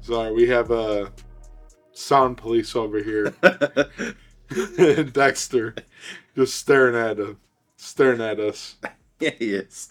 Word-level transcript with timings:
Sorry, 0.00 0.32
we 0.32 0.48
have 0.48 0.70
a 0.70 1.12
sound 1.92 2.36
police 2.36 2.74
over 2.76 3.02
here. 3.02 3.34
Dexter 5.12 5.74
just 6.36 6.54
staring 6.56 6.96
at 6.96 7.18
him, 7.18 7.38
staring 7.76 8.20
at 8.20 8.40
us. 8.40 8.76
yeah, 9.20 9.30
he 9.38 9.54
is. 9.54 9.88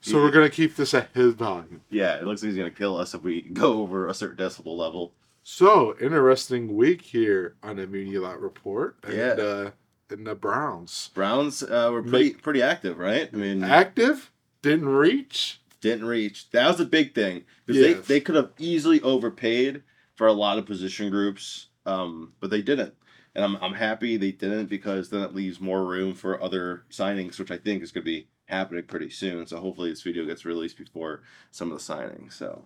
So 0.00 0.16
we're 0.16 0.30
gonna 0.30 0.50
keep 0.50 0.76
this 0.76 0.92
at 0.92 1.08
his 1.14 1.34
volume. 1.34 1.80
Yeah, 1.88 2.16
it 2.16 2.24
looks 2.24 2.42
like 2.42 2.50
he's 2.50 2.58
gonna 2.58 2.70
kill 2.70 2.96
us 2.96 3.14
if 3.14 3.22
we 3.22 3.40
go 3.42 3.80
over 3.80 4.06
a 4.06 4.14
certain 4.14 4.36
decibel 4.36 4.76
level. 4.76 5.12
So 5.42 5.96
interesting 6.00 6.76
week 6.76 7.02
here 7.02 7.54
on 7.62 7.76
Immunilot 7.76 8.40
Report. 8.40 8.96
And, 9.04 9.14
Yeah. 9.14 9.32
Uh, 9.32 9.70
and 10.10 10.26
the 10.26 10.34
Browns 10.34 11.10
Browns 11.14 11.62
uh, 11.62 11.88
were 11.90 12.02
pretty 12.02 12.34
pretty 12.34 12.60
active, 12.62 12.98
right? 12.98 13.30
I 13.32 13.36
mean, 13.36 13.64
active 13.64 14.30
didn't 14.60 14.88
reach. 14.88 15.60
Didn't 15.88 16.06
reach. 16.06 16.50
That 16.50 16.66
was 16.66 16.80
a 16.80 16.86
big 16.86 17.14
thing 17.14 17.44
because 17.66 17.80
Yes. 17.80 18.06
they 18.06 18.14
they 18.14 18.20
could 18.20 18.34
have 18.36 18.52
easily 18.58 19.00
overpaid 19.02 19.82
for 20.14 20.26
a 20.26 20.32
lot 20.32 20.56
of 20.58 20.64
position 20.64 21.10
groups, 21.10 21.68
um, 21.84 22.32
but 22.40 22.48
they 22.50 22.62
didn't. 22.62 22.94
And 23.34 23.44
I'm 23.44 23.56
I'm 23.56 23.74
happy 23.74 24.16
they 24.16 24.32
didn't 24.32 24.66
because 24.66 25.10
then 25.10 25.20
it 25.22 25.34
leaves 25.34 25.60
more 25.60 25.84
room 25.84 26.14
for 26.14 26.42
other 26.42 26.84
signings, 26.90 27.38
which 27.38 27.50
I 27.50 27.58
think 27.58 27.82
is 27.82 27.92
going 27.92 28.04
to 28.04 28.10
be 28.10 28.28
happening 28.46 28.84
pretty 28.84 29.10
soon. 29.10 29.46
So 29.46 29.58
hopefully 29.58 29.90
this 29.90 30.02
video 30.02 30.24
gets 30.24 30.44
released 30.46 30.78
before 30.78 31.22
some 31.50 31.70
of 31.70 31.78
the 31.78 31.92
signings. 31.92 32.32
So 32.32 32.64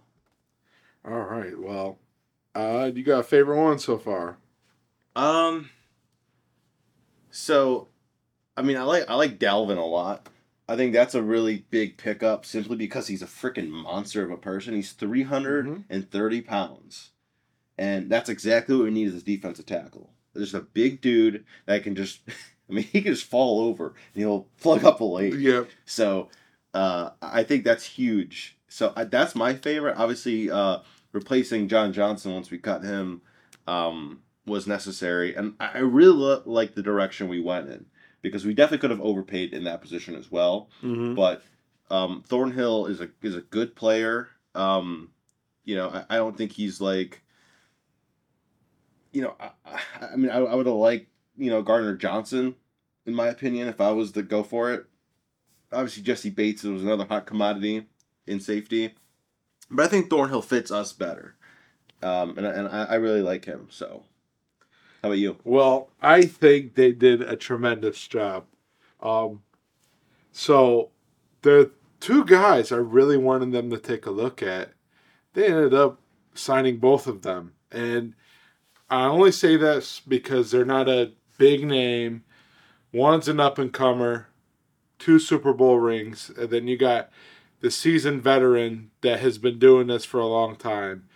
All 1.04 1.20
right. 1.20 1.58
Well, 1.58 1.98
uh, 2.54 2.90
you 2.94 3.02
got 3.02 3.20
a 3.20 3.24
favorite 3.24 3.60
one 3.60 3.78
so 3.80 3.98
far? 3.98 4.38
Um. 5.16 5.70
So, 7.30 7.88
I 8.56 8.62
mean, 8.62 8.76
I 8.76 8.82
like 8.82 9.04
I 9.08 9.14
like 9.14 9.38
Dalvin 9.38 9.76
a 9.78 9.82
lot. 9.82 10.28
I 10.68 10.76
think 10.76 10.92
that's 10.92 11.14
a 11.14 11.22
really 11.22 11.64
big 11.70 11.96
pickup 11.96 12.44
simply 12.44 12.76
because 12.76 13.06
he's 13.06 13.22
a 13.22 13.26
freaking 13.26 13.70
monster 13.70 14.22
of 14.22 14.30
a 14.30 14.36
person. 14.36 14.74
He's 14.74 14.92
three 14.92 15.22
hundred 15.22 15.84
and 15.88 16.10
thirty 16.10 16.42
pounds, 16.42 17.12
and 17.78 18.10
that's 18.10 18.28
exactly 18.28 18.76
what 18.76 18.84
we 18.84 18.90
need 18.90 19.08
as 19.08 19.14
a 19.14 19.24
defensive 19.24 19.64
tackle. 19.64 20.10
There's 20.34 20.54
a 20.54 20.60
big 20.60 21.00
dude 21.00 21.44
that 21.66 21.82
can 21.82 21.94
just. 21.94 22.20
I 22.70 22.74
mean, 22.74 22.84
he 22.84 23.00
can 23.00 23.14
just 23.14 23.24
fall 23.24 23.60
over 23.60 23.94
and 24.12 24.22
he'll 24.22 24.46
plug 24.60 24.84
up 24.84 25.00
a 25.00 25.04
lane. 25.04 25.40
Yep. 25.40 25.70
So 25.86 26.28
uh, 26.74 27.12
I 27.22 27.42
think 27.42 27.64
that's 27.64 27.84
huge. 27.84 28.58
So 28.68 28.92
uh, 28.94 29.04
that's 29.04 29.34
my 29.34 29.54
favorite. 29.54 29.96
Obviously, 29.96 30.50
uh, 30.50 30.80
replacing 31.12 31.68
John 31.68 31.94
Johnson 31.94 32.34
once 32.34 32.50
we 32.50 32.58
cut 32.58 32.84
him 32.84 33.22
um, 33.66 34.20
was 34.44 34.66
necessary, 34.66 35.34
and 35.34 35.54
I 35.58 35.70
I 35.74 35.78
really 35.78 36.14
lo- 36.14 36.42
like 36.44 36.74
the 36.74 36.82
direction 36.82 37.28
we 37.28 37.40
went 37.40 37.70
in 37.70 37.86
because 38.22 38.44
we 38.44 38.54
definitely 38.54 38.78
could 38.78 38.90
have 38.90 39.00
overpaid 39.00 39.52
in 39.52 39.64
that 39.64 39.80
position 39.80 40.14
as 40.14 40.30
well. 40.30 40.68
Mm-hmm. 40.82 41.14
But 41.14 41.42
um, 41.90 42.22
Thornhill 42.26 42.86
is 42.86 43.00
a 43.00 43.08
is 43.22 43.36
a 43.36 43.40
good 43.40 43.74
player. 43.76 44.28
Um, 44.54 45.10
you 45.64 45.76
know, 45.76 45.88
I, 45.88 46.04
I 46.14 46.16
don't 46.16 46.36
think 46.36 46.52
he's 46.52 46.80
like. 46.80 47.22
You 49.12 49.22
know, 49.22 49.36
I, 49.40 49.80
I- 50.12 50.16
mean, 50.16 50.30
I, 50.30 50.38
I 50.38 50.54
would 50.54 50.66
have 50.66 50.74
liked 50.74 51.08
you 51.36 51.50
know 51.50 51.62
Gardner 51.62 51.96
Johnson, 51.96 52.54
in 53.06 53.14
my 53.14 53.28
opinion, 53.28 53.68
if 53.68 53.80
I 53.80 53.90
was 53.92 54.12
to 54.12 54.22
go 54.22 54.42
for 54.42 54.72
it. 54.72 54.84
Obviously, 55.72 56.02
Jessie 56.02 56.30
Bates 56.30 56.62
was 56.62 56.82
another 56.82 57.04
hot 57.04 57.26
commodity 57.26 57.86
in 58.26 58.40
safety, 58.40 58.94
but 59.70 59.84
I 59.84 59.88
think 59.88 60.08
Thornhill 60.10 60.42
fits 60.42 60.70
us 60.70 60.92
better, 60.92 61.34
um, 62.02 62.36
and 62.38 62.46
and 62.46 62.68
I, 62.68 62.84
I 62.84 62.94
really 62.96 63.20
like 63.22 63.44
him. 63.44 63.68
So, 63.70 64.04
how 65.02 65.10
about 65.10 65.18
you? 65.18 65.36
Well, 65.44 65.90
I 66.02 66.22
think 66.22 66.74
they 66.74 66.92
did 66.92 67.22
a 67.22 67.36
tremendous 67.36 68.06
job. 68.06 68.46
Um, 69.00 69.42
so 70.32 70.90
the 71.42 71.70
two 72.00 72.24
guys 72.24 72.72
I 72.72 72.76
really 72.76 73.16
wanted 73.16 73.52
them 73.52 73.70
to 73.70 73.78
take 73.78 74.06
a 74.06 74.10
look 74.10 74.42
at, 74.42 74.72
they 75.34 75.46
ended 75.46 75.74
up 75.74 76.00
signing 76.34 76.78
both 76.78 77.06
of 77.06 77.22
them. 77.22 77.52
And 77.70 78.14
I 78.90 79.04
only 79.06 79.32
say 79.32 79.56
this 79.56 80.00
because 80.00 80.50
they're 80.50 80.64
not 80.64 80.88
a 80.88 81.12
big 81.36 81.64
name. 81.64 82.24
One's 82.92 83.28
an 83.28 83.38
up 83.38 83.58
and 83.58 83.72
comer, 83.72 84.28
two 84.98 85.18
Super 85.18 85.52
Bowl 85.52 85.78
rings, 85.78 86.30
and 86.36 86.50
then 86.50 86.66
you 86.66 86.76
got 86.76 87.10
the 87.60 87.70
seasoned 87.70 88.22
veteran 88.22 88.90
that 89.02 89.20
has 89.20 89.38
been 89.38 89.58
doing 89.58 89.88
this 89.88 90.04
for 90.04 90.20
a 90.20 90.26
long 90.26 90.56
time. 90.56 91.08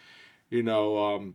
You 0.51 0.63
know, 0.63 0.99
um, 0.99 1.35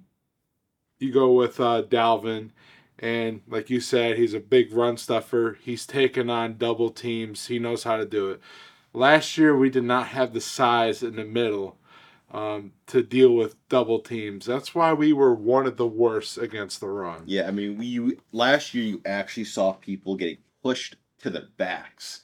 you 0.99 1.11
go 1.11 1.31
with 1.33 1.59
uh, 1.59 1.83
Dalvin, 1.83 2.51
and 2.99 3.41
like 3.47 3.69
you 3.69 3.79
said, 3.79 4.17
he's 4.17 4.33
a 4.33 4.39
big 4.39 4.73
run 4.73 4.97
stuffer. 4.97 5.57
He's 5.61 5.85
taken 5.85 6.29
on 6.29 6.57
double 6.57 6.89
teams. 6.89 7.47
He 7.47 7.59
knows 7.59 7.83
how 7.83 7.97
to 7.97 8.05
do 8.05 8.31
it. 8.31 8.41
Last 8.93 9.37
year, 9.37 9.55
we 9.55 9.69
did 9.69 9.83
not 9.83 10.07
have 10.07 10.33
the 10.33 10.41
size 10.41 11.03
in 11.03 11.15
the 11.15 11.25
middle 11.25 11.77
um, 12.31 12.73
to 12.87 13.03
deal 13.03 13.33
with 13.35 13.55
double 13.69 13.99
teams. 13.99 14.45
That's 14.45 14.73
why 14.73 14.93
we 14.93 15.13
were 15.13 15.33
one 15.33 15.67
of 15.67 15.77
the 15.77 15.87
worst 15.87 16.37
against 16.37 16.79
the 16.79 16.87
run. 16.87 17.23
Yeah, 17.25 17.47
I 17.47 17.51
mean, 17.51 17.77
we 17.77 17.85
you, 17.85 18.17
last 18.31 18.73
year 18.73 18.83
you 18.83 19.01
actually 19.05 19.45
saw 19.45 19.73
people 19.73 20.15
getting 20.15 20.37
pushed 20.63 20.95
to 21.19 21.29
the 21.29 21.47
backs 21.57 22.21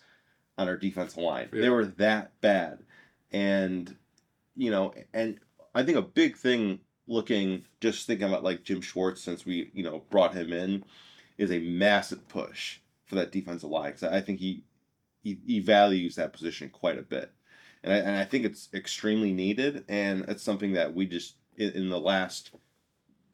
on 0.57 0.67
our 0.67 0.77
defensive 0.77 1.17
line. 1.17 1.49
They 1.51 1.69
were 1.69 1.85
that 1.85 2.39
bad, 2.41 2.79
and 3.31 3.95
you 4.55 4.71
know, 4.71 4.93
and 5.13 5.39
I 5.73 5.83
think 5.83 5.97
a 5.97 6.01
big 6.01 6.37
thing 6.37 6.79
looking 7.07 7.65
just 7.81 8.07
thinking 8.07 8.27
about 8.27 8.43
like 8.43 8.63
Jim 8.63 8.81
Schwartz 8.81 9.21
since 9.21 9.45
we 9.45 9.71
you 9.73 9.83
know 9.83 10.03
brought 10.09 10.33
him 10.33 10.53
in 10.53 10.83
is 11.37 11.51
a 11.51 11.59
massive 11.59 12.27
push 12.27 12.79
for 13.05 13.15
that 13.15 13.31
defensive 13.31 13.69
line 13.69 13.91
'cause 13.91 14.03
I 14.03 14.21
think 14.21 14.39
he, 14.39 14.63
he 15.21 15.39
he 15.45 15.59
values 15.59 16.15
that 16.15 16.33
position 16.33 16.69
quite 16.69 16.97
a 16.97 17.03
bit, 17.03 17.31
and 17.83 17.93
I, 17.93 17.97
and 17.97 18.15
I 18.17 18.25
think 18.25 18.45
it's 18.45 18.69
extremely 18.73 19.33
needed, 19.33 19.83
and 19.87 20.25
it's 20.27 20.43
something 20.43 20.73
that 20.73 20.93
we 20.93 21.05
just 21.05 21.35
in, 21.57 21.71
in 21.71 21.89
the 21.89 21.99
last 21.99 22.51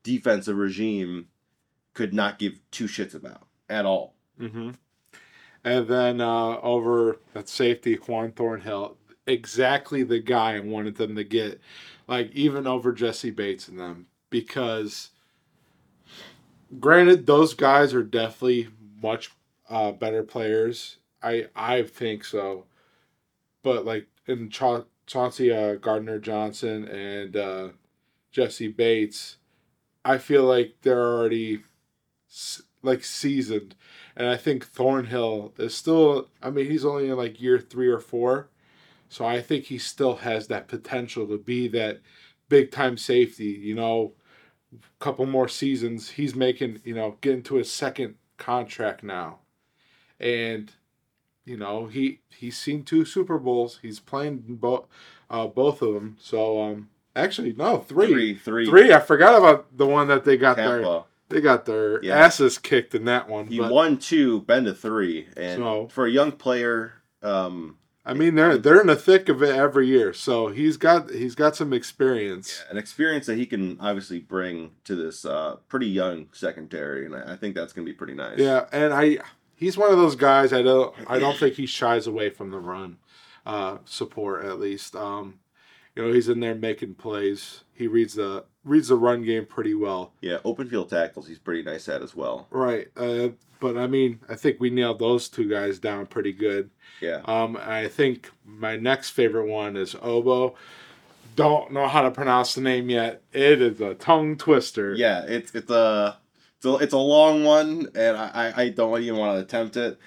defensive 0.04 0.58
regime 0.58 1.28
could 1.94 2.14
not 2.14 2.40
give 2.40 2.60
two 2.72 2.86
shits 2.86 3.14
about 3.14 3.48
at 3.70 3.86
all. 3.86 4.16
Mm-hmm. 4.40 4.72
And 5.64 5.88
then 5.88 6.22
uh, 6.22 6.60
over 6.62 7.18
at 7.36 7.50
safety, 7.50 7.96
Juan 7.96 8.32
Thornhill, 8.32 8.98
exactly 9.28 10.04
the 10.04 10.20
guy 10.20 10.56
I 10.56 10.60
wanted 10.62 10.96
them 10.96 11.16
to 11.16 11.24
get, 11.24 11.60
like 12.10 12.32
even 12.32 12.68
over 12.68 12.92
Jessie 12.92 13.32
Bates 13.32 13.68
and 13.68 13.80
them, 13.80 14.08
because 14.30 15.12
granted, 16.80 17.26
those 17.26 17.54
guys 17.54 17.94
are 17.94 18.04
definitely 18.04 18.70
much 19.02 19.32
uh, 19.70 19.92
better 19.92 20.24
players. 20.24 20.98
I 21.22 21.48
I 21.56 21.84
think 21.84 22.24
so, 22.26 22.66
but 23.64 23.86
like 23.86 24.08
in 24.28 24.50
Cha- 24.50 24.86
Chauncey 25.06 25.52
uh, 25.52 25.76
Gardner 25.76 26.20
Johnson 26.20 26.88
and 26.88 27.36
uh, 27.38 27.70
Jessie 28.32 28.68
Bates, 28.70 29.38
I 30.06 30.18
feel 30.18 30.44
like 30.46 30.76
they're 30.82 31.00
already 31.18 31.64
like 32.84 33.04
seasoned 33.04 33.76
and 34.16 34.28
I 34.28 34.38
think 34.38 34.66
Thornhill 34.66 35.54
is 35.58 35.76
still. 35.76 36.30
I 36.42 36.50
mean, 36.50 36.66
he's 36.70 36.86
only 36.86 37.10
in 37.10 37.18
like 37.18 37.42
year 37.42 37.60
three 37.60 37.88
or 37.88 38.00
four, 38.00 38.50
so 39.10 39.26
I 39.26 39.42
think 39.42 39.66
he 39.66 39.78
still 39.78 40.18
has 40.18 40.48
that 40.48 40.68
potential 40.68 41.28
to 41.28 41.38
be 41.38 41.68
that 41.70 42.00
big 42.48 42.72
time 42.72 42.96
safety. 42.98 43.46
You 43.62 43.76
know, 43.76 44.14
a 44.74 45.04
couple 45.04 45.26
more 45.26 45.48
seasons, 45.50 46.12
he's 46.12 46.36
making. 46.36 46.80
You 46.86 46.96
know, 46.96 47.18
getting 47.22 47.44
to 47.44 47.56
his 47.56 47.72
second 47.72 48.16
contract 48.38 49.04
now, 49.04 49.40
and 50.20 50.72
you 51.46 51.58
know 51.58 51.88
he 51.88 52.20
he's 52.30 52.58
seen 52.58 52.84
two 52.84 53.06
Super 53.06 53.38
Bowls. 53.40 53.80
He's 53.82 54.00
playing 54.00 54.44
both 54.48 54.86
uh, 55.30 55.48
both 55.48 55.82
of 55.82 55.94
them. 55.94 56.18
So 56.20 56.62
um, 56.62 56.90
actually 57.16 57.54
no 57.54 57.80
three. 57.80 58.08
Three, 58.08 58.36
three, 58.36 58.66
Three. 58.68 58.94
I 58.94 59.00
forgot 59.00 59.36
about 59.38 59.76
the 59.78 59.86
one 59.88 60.08
that 60.08 60.24
they 60.26 60.38
got 60.38 60.56
their 60.58 60.82
Tampa. 60.82 61.06
they 61.30 61.42
got 61.42 61.66
their 61.66 62.04
Yeah. 62.04 62.16
asses 62.18 62.58
kicked 62.58 62.94
in 62.96 63.06
that 63.06 63.28
one. 63.30 63.48
He 63.48 63.60
but- 63.60 63.72
won 63.72 63.98
two, 63.98 64.42
been 64.42 64.66
to 64.66 64.74
three, 64.74 65.28
and 65.38 65.60
So- 65.60 65.88
for 65.92 66.06
a 66.06 66.12
young 66.12 66.32
player, 66.32 66.94
um, 67.22 67.78
I 68.10 68.14
mean, 68.14 68.34
they're 68.34 68.58
they're 68.58 68.82
in 68.82 68.88
the 68.88 68.96
thick 68.96 69.30
of 69.30 69.44
it 69.44 69.56
every 69.56 69.86
year, 69.86 70.14
so 70.14 70.48
he's 70.48 70.78
got 70.78 71.12
he's 71.12 71.36
got 71.36 71.56
some 71.56 71.74
experience. 71.74 72.64
an 72.72 72.78
experience 72.78 73.28
that 73.28 73.38
he 73.38 73.46
can 73.46 73.78
obviously 73.80 74.20
bring 74.20 74.72
to 74.86 74.96
this 74.96 75.26
uh, 75.26 75.58
pretty 75.68 75.86
young 75.86 76.28
secondary, 76.32 77.06
and 77.06 77.16
I 77.16 77.34
I 77.34 77.36
think 77.36 77.54
that's 77.54 77.72
going 77.72 77.86
to 77.86 77.92
be 77.92 77.96
pretty 77.96 78.16
nice. 78.16 78.40
Yeah, 78.40 78.66
and 78.72 78.94
I 78.94 79.20
he's 79.56 79.78
one 79.78 79.92
of 79.92 79.98
those 79.98 80.16
guys. 80.16 80.54
I 80.54 80.64
don't 80.64 80.96
I 81.08 81.20
don't 81.20 81.38
think 81.40 81.54
he 81.54 81.68
shies 81.68 82.08
away 82.08 82.32
from 82.32 82.50
the 82.50 82.60
run 82.60 82.98
uh, 83.46 83.78
support 83.86 84.44
at 84.44 84.60
least. 84.60 84.96
Um, 84.96 85.40
you 85.96 86.04
know, 86.08 86.14
he's 86.14 86.30
in 86.30 86.40
there 86.40 86.56
making 86.56 86.96
plays. 86.96 87.64
He 87.74 87.88
reads 87.88 88.14
the 88.16 88.46
reads 88.64 88.90
the 88.90 88.96
run 88.96 89.24
game 89.24 89.46
pretty 89.46 89.74
well. 89.74 90.14
yeah. 90.22 90.38
Open 90.46 90.70
field 90.70 90.90
tackles, 90.90 91.28
he's 91.28 91.40
pretty 91.40 91.64
nice 91.64 91.88
at 91.90 92.02
as 92.02 92.16
well. 92.16 92.48
Right. 92.52 92.88
Uh, 92.98 93.30
but 93.60 93.78
I 93.78 93.88
mean, 93.88 94.20
I 94.30 94.36
think 94.36 94.60
we 94.60 94.70
nailed 94.70 95.00
those 95.00 95.28
two 95.30 95.50
guys 95.50 95.80
down 95.80 96.06
pretty 96.06 96.32
good. 96.34 96.70
Yeah, 97.02 97.22
Um, 97.26 97.58
I 97.58 97.88
think 97.88 98.30
my 98.46 98.76
next 98.76 99.10
favorite 99.12 99.48
one 99.48 99.76
is 99.78 99.96
Obo. 100.02 100.56
Don't 101.36 101.72
know 101.72 101.88
how 101.88 102.02
to 102.02 102.12
pronounce 102.12 102.56
the 102.56 102.62
name 102.62 102.90
yet. 102.90 103.22
It 103.32 103.62
is 103.62 103.80
a 103.80 103.94
tongue 103.96 104.36
twister. 104.38 104.94
yeah. 104.96 105.24
It's 105.26 105.54
it's 105.56 105.72
a 105.72 106.18
it's 106.58 106.66
a, 106.66 106.74
it's 106.76 106.94
a 106.94 106.98
long 106.98 107.44
one, 107.46 107.88
and 107.96 108.18
I 108.18 108.54
I- 108.58 108.62
I 108.64 108.70
don't 108.70 109.02
even 109.02 109.18
want 109.18 109.38
to 109.38 109.42
attempt 109.44 109.78
it. 109.78 109.98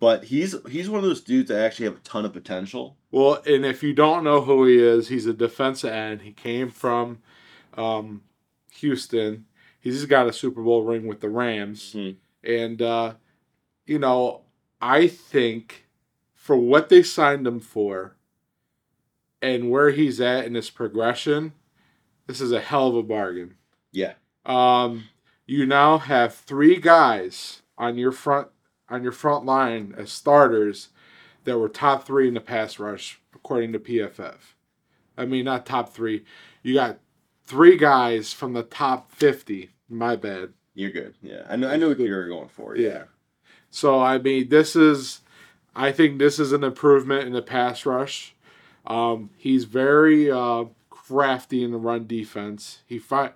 But 0.00 0.24
he's 0.24 0.56
he's 0.68 0.90
one 0.90 0.98
of 0.98 1.08
those 1.08 1.20
dudes 1.20 1.48
that 1.50 1.60
actually 1.64 1.84
have 1.84 1.96
a 1.96 2.00
ton 2.00 2.24
of 2.24 2.32
potential. 2.32 2.96
Well, 3.12 3.42
and 3.46 3.64
if 3.64 3.82
you 3.82 3.92
don't 3.92 4.24
know 4.24 4.40
who 4.40 4.64
he 4.66 4.78
is, 4.78 5.08
he's 5.08 5.26
a 5.26 5.32
defensive 5.34 5.92
end. 5.92 6.22
He 6.22 6.32
came 6.32 6.70
from 6.70 7.18
um, 7.76 8.22
Houston. 8.72 9.44
He's 9.78 9.96
just 9.96 10.08
got 10.08 10.26
a 10.26 10.32
Super 10.32 10.62
Bowl 10.62 10.82
ring 10.82 11.06
with 11.06 11.20
the 11.20 11.28
Rams. 11.28 11.94
Mhm. 11.94 12.16
And, 12.42 12.82
uh, 12.82 13.14
you 13.86 13.98
know, 13.98 14.42
I 14.80 15.06
think 15.06 15.86
for 16.34 16.56
what 16.56 16.88
they 16.88 17.02
signed 17.02 17.46
him 17.46 17.60
for 17.60 18.16
and 19.42 19.70
where 19.70 19.90
he's 19.90 20.20
at 20.20 20.46
in 20.46 20.54
his 20.54 20.70
progression, 20.70 21.52
this 22.26 22.40
is 22.40 22.52
a 22.52 22.60
hell 22.60 22.88
of 22.88 22.96
a 22.96 23.02
bargain. 23.02 23.56
Yeah. 23.92 24.14
Um, 24.46 25.04
you 25.46 25.66
now 25.66 25.98
have 25.98 26.34
three 26.34 26.76
guys 26.76 27.62
on 27.76 27.98
your 27.98 28.12
front 28.12 28.48
on 28.90 29.02
your 29.02 29.12
front 29.12 29.44
line 29.44 29.94
as 29.96 30.12
starters 30.12 30.88
that 31.44 31.58
were 31.58 31.68
top 31.68 32.04
three 32.06 32.28
in 32.28 32.34
the 32.34 32.40
pass 32.40 32.78
rush 32.78 33.20
according 33.34 33.72
to 33.72 33.78
PFF. 33.78 34.36
I 35.16 35.24
mean, 35.24 35.44
not 35.44 35.64
top 35.64 35.92
three. 35.92 36.24
You 36.62 36.74
got 36.74 36.98
three 37.44 37.76
guys 37.76 38.32
from 38.32 38.52
the 38.52 38.62
top 38.62 39.12
fifty. 39.12 39.70
My 39.88 40.16
bad. 40.16 40.50
You're 40.74 40.90
good. 40.90 41.14
Yeah, 41.22 41.42
I 41.48 41.56
know. 41.56 41.68
I 41.68 41.76
know 41.76 41.88
what 41.88 41.98
you're 41.98 42.28
going 42.28 42.48
for. 42.48 42.76
Yeah. 42.76 43.04
So 43.70 44.00
I 44.00 44.18
mean, 44.18 44.48
this 44.48 44.74
is, 44.74 45.20
I 45.74 45.92
think 45.92 46.18
this 46.18 46.38
is 46.38 46.52
an 46.52 46.64
improvement 46.64 47.26
in 47.26 47.32
the 47.32 47.42
pass 47.42 47.86
rush. 47.86 48.34
Um, 48.86 49.30
he's 49.36 49.64
very 49.64 50.30
uh, 50.30 50.64
crafty 50.88 51.62
in 51.62 51.72
the 51.72 51.78
run 51.78 52.06
defense. 52.06 52.80
He 52.86 52.98
fi- 52.98 53.32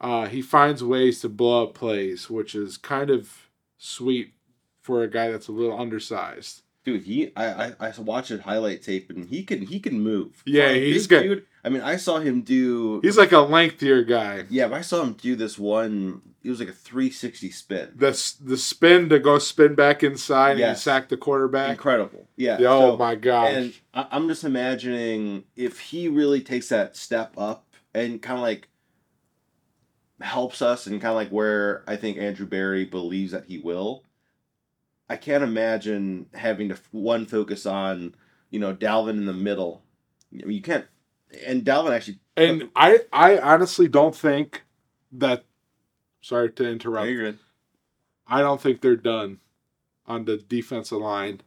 uh, 0.00 0.26
he 0.26 0.42
finds 0.42 0.82
ways 0.82 1.20
to 1.20 1.28
blow 1.28 1.64
up 1.64 1.74
plays, 1.74 2.28
which 2.28 2.54
is 2.54 2.76
kind 2.76 3.10
of 3.10 3.48
sweet 3.78 4.32
for 4.82 5.02
a 5.02 5.08
guy 5.08 5.30
that's 5.30 5.48
a 5.48 5.52
little 5.52 5.78
undersized. 5.78 6.62
dude. 6.84 7.02
He, 7.04 7.32
I, 7.36 7.66
I, 7.68 7.72
I 7.80 7.92
watched 7.98 8.28
his 8.28 8.40
highlight 8.40 8.82
tape, 8.82 9.10
and 9.10 9.28
he 9.28 9.42
can, 9.44 9.62
he 9.66 9.80
can 9.80 10.00
move. 10.00 10.42
Yeah, 10.44 10.68
a 10.68 10.84
he's 10.92 11.06
good. 11.06 11.22
Dude, 11.22 11.46
I 11.64 11.68
mean, 11.68 11.82
I 11.82 11.96
saw 11.96 12.18
him 12.18 12.42
do. 12.42 13.00
He's 13.02 13.16
like 13.16 13.32
a 13.32 13.38
lengthier 13.38 14.02
guy. 14.02 14.44
yeah, 14.50 14.66
but 14.68 14.74
I 14.74 14.80
saw 14.82 15.02
him 15.02 15.12
do 15.14 15.36
this 15.36 15.56
one. 15.58 16.20
It 16.42 16.50
was 16.50 16.58
like 16.58 16.68
a 16.68 16.72
360 16.72 17.50
spin. 17.52 17.92
The 17.94 18.34
the 18.42 18.56
spin 18.56 19.08
to 19.10 19.20
go 19.20 19.38
spin 19.38 19.76
back 19.76 20.02
inside 20.02 20.58
and 20.58 20.76
sack 20.76 21.08
the 21.08 21.16
quarterback. 21.16 21.70
Incredible. 21.70 22.26
Yeah. 22.36 22.56
oh 22.60 22.92
so- 22.92 22.96
my 22.96 23.14
gosh. 23.14 23.52
And 23.54 23.74
I- 23.94 24.08
I'm 24.10 24.26
just 24.26 24.42
imagining 24.42 25.44
if 25.54 25.78
he 25.78 26.08
really 26.08 26.40
takes 26.40 26.68
that 26.70 26.96
step 26.96 27.34
up 27.38 27.64
and 27.94 28.20
kind 28.20 28.38
of 28.38 28.42
like 28.42 28.66
helps 30.20 30.62
us 30.62 30.86
and 30.86 31.00
kind 31.00 31.10
of 31.10 31.16
like 31.16 31.30
where 31.30 31.82
I 31.86 31.96
think 31.96 32.18
Andrew 32.18 32.46
Berry 32.46 32.84
believes 32.84 33.32
that 33.32 33.44
he 33.46 33.58
will. 33.58 34.02
I 35.08 35.16
can't 35.16 35.44
imagine 35.44 36.26
having 36.34 36.68
to 36.70 36.78
one 36.90 37.26
focus 37.26 37.66
on 37.66 38.14
you 38.50 38.58
know 38.60 38.74
Dalvin 38.74 39.10
in 39.10 39.26
the 39.26 39.32
middle. 39.32 39.82
You 40.30 40.62
can't. 40.62 40.86
And 41.46 41.64
Dalvin 41.64 41.92
actually. 41.92 42.18
And 42.36 42.70
I, 42.74 43.00
I 43.12 43.38
honestly 43.38 43.88
don't 43.88 44.16
think 44.16 44.62
that. 45.12 45.44
Sorry 46.20 46.50
to 46.52 46.68
interrupt. 46.68 47.08
I 48.28 48.40
don't 48.40 48.60
think 48.60 48.80
they're 48.80 48.96
done 48.96 49.38
on 50.06 50.24
the 50.24 50.36
defensive 50.36 50.98
line. 50.98 51.40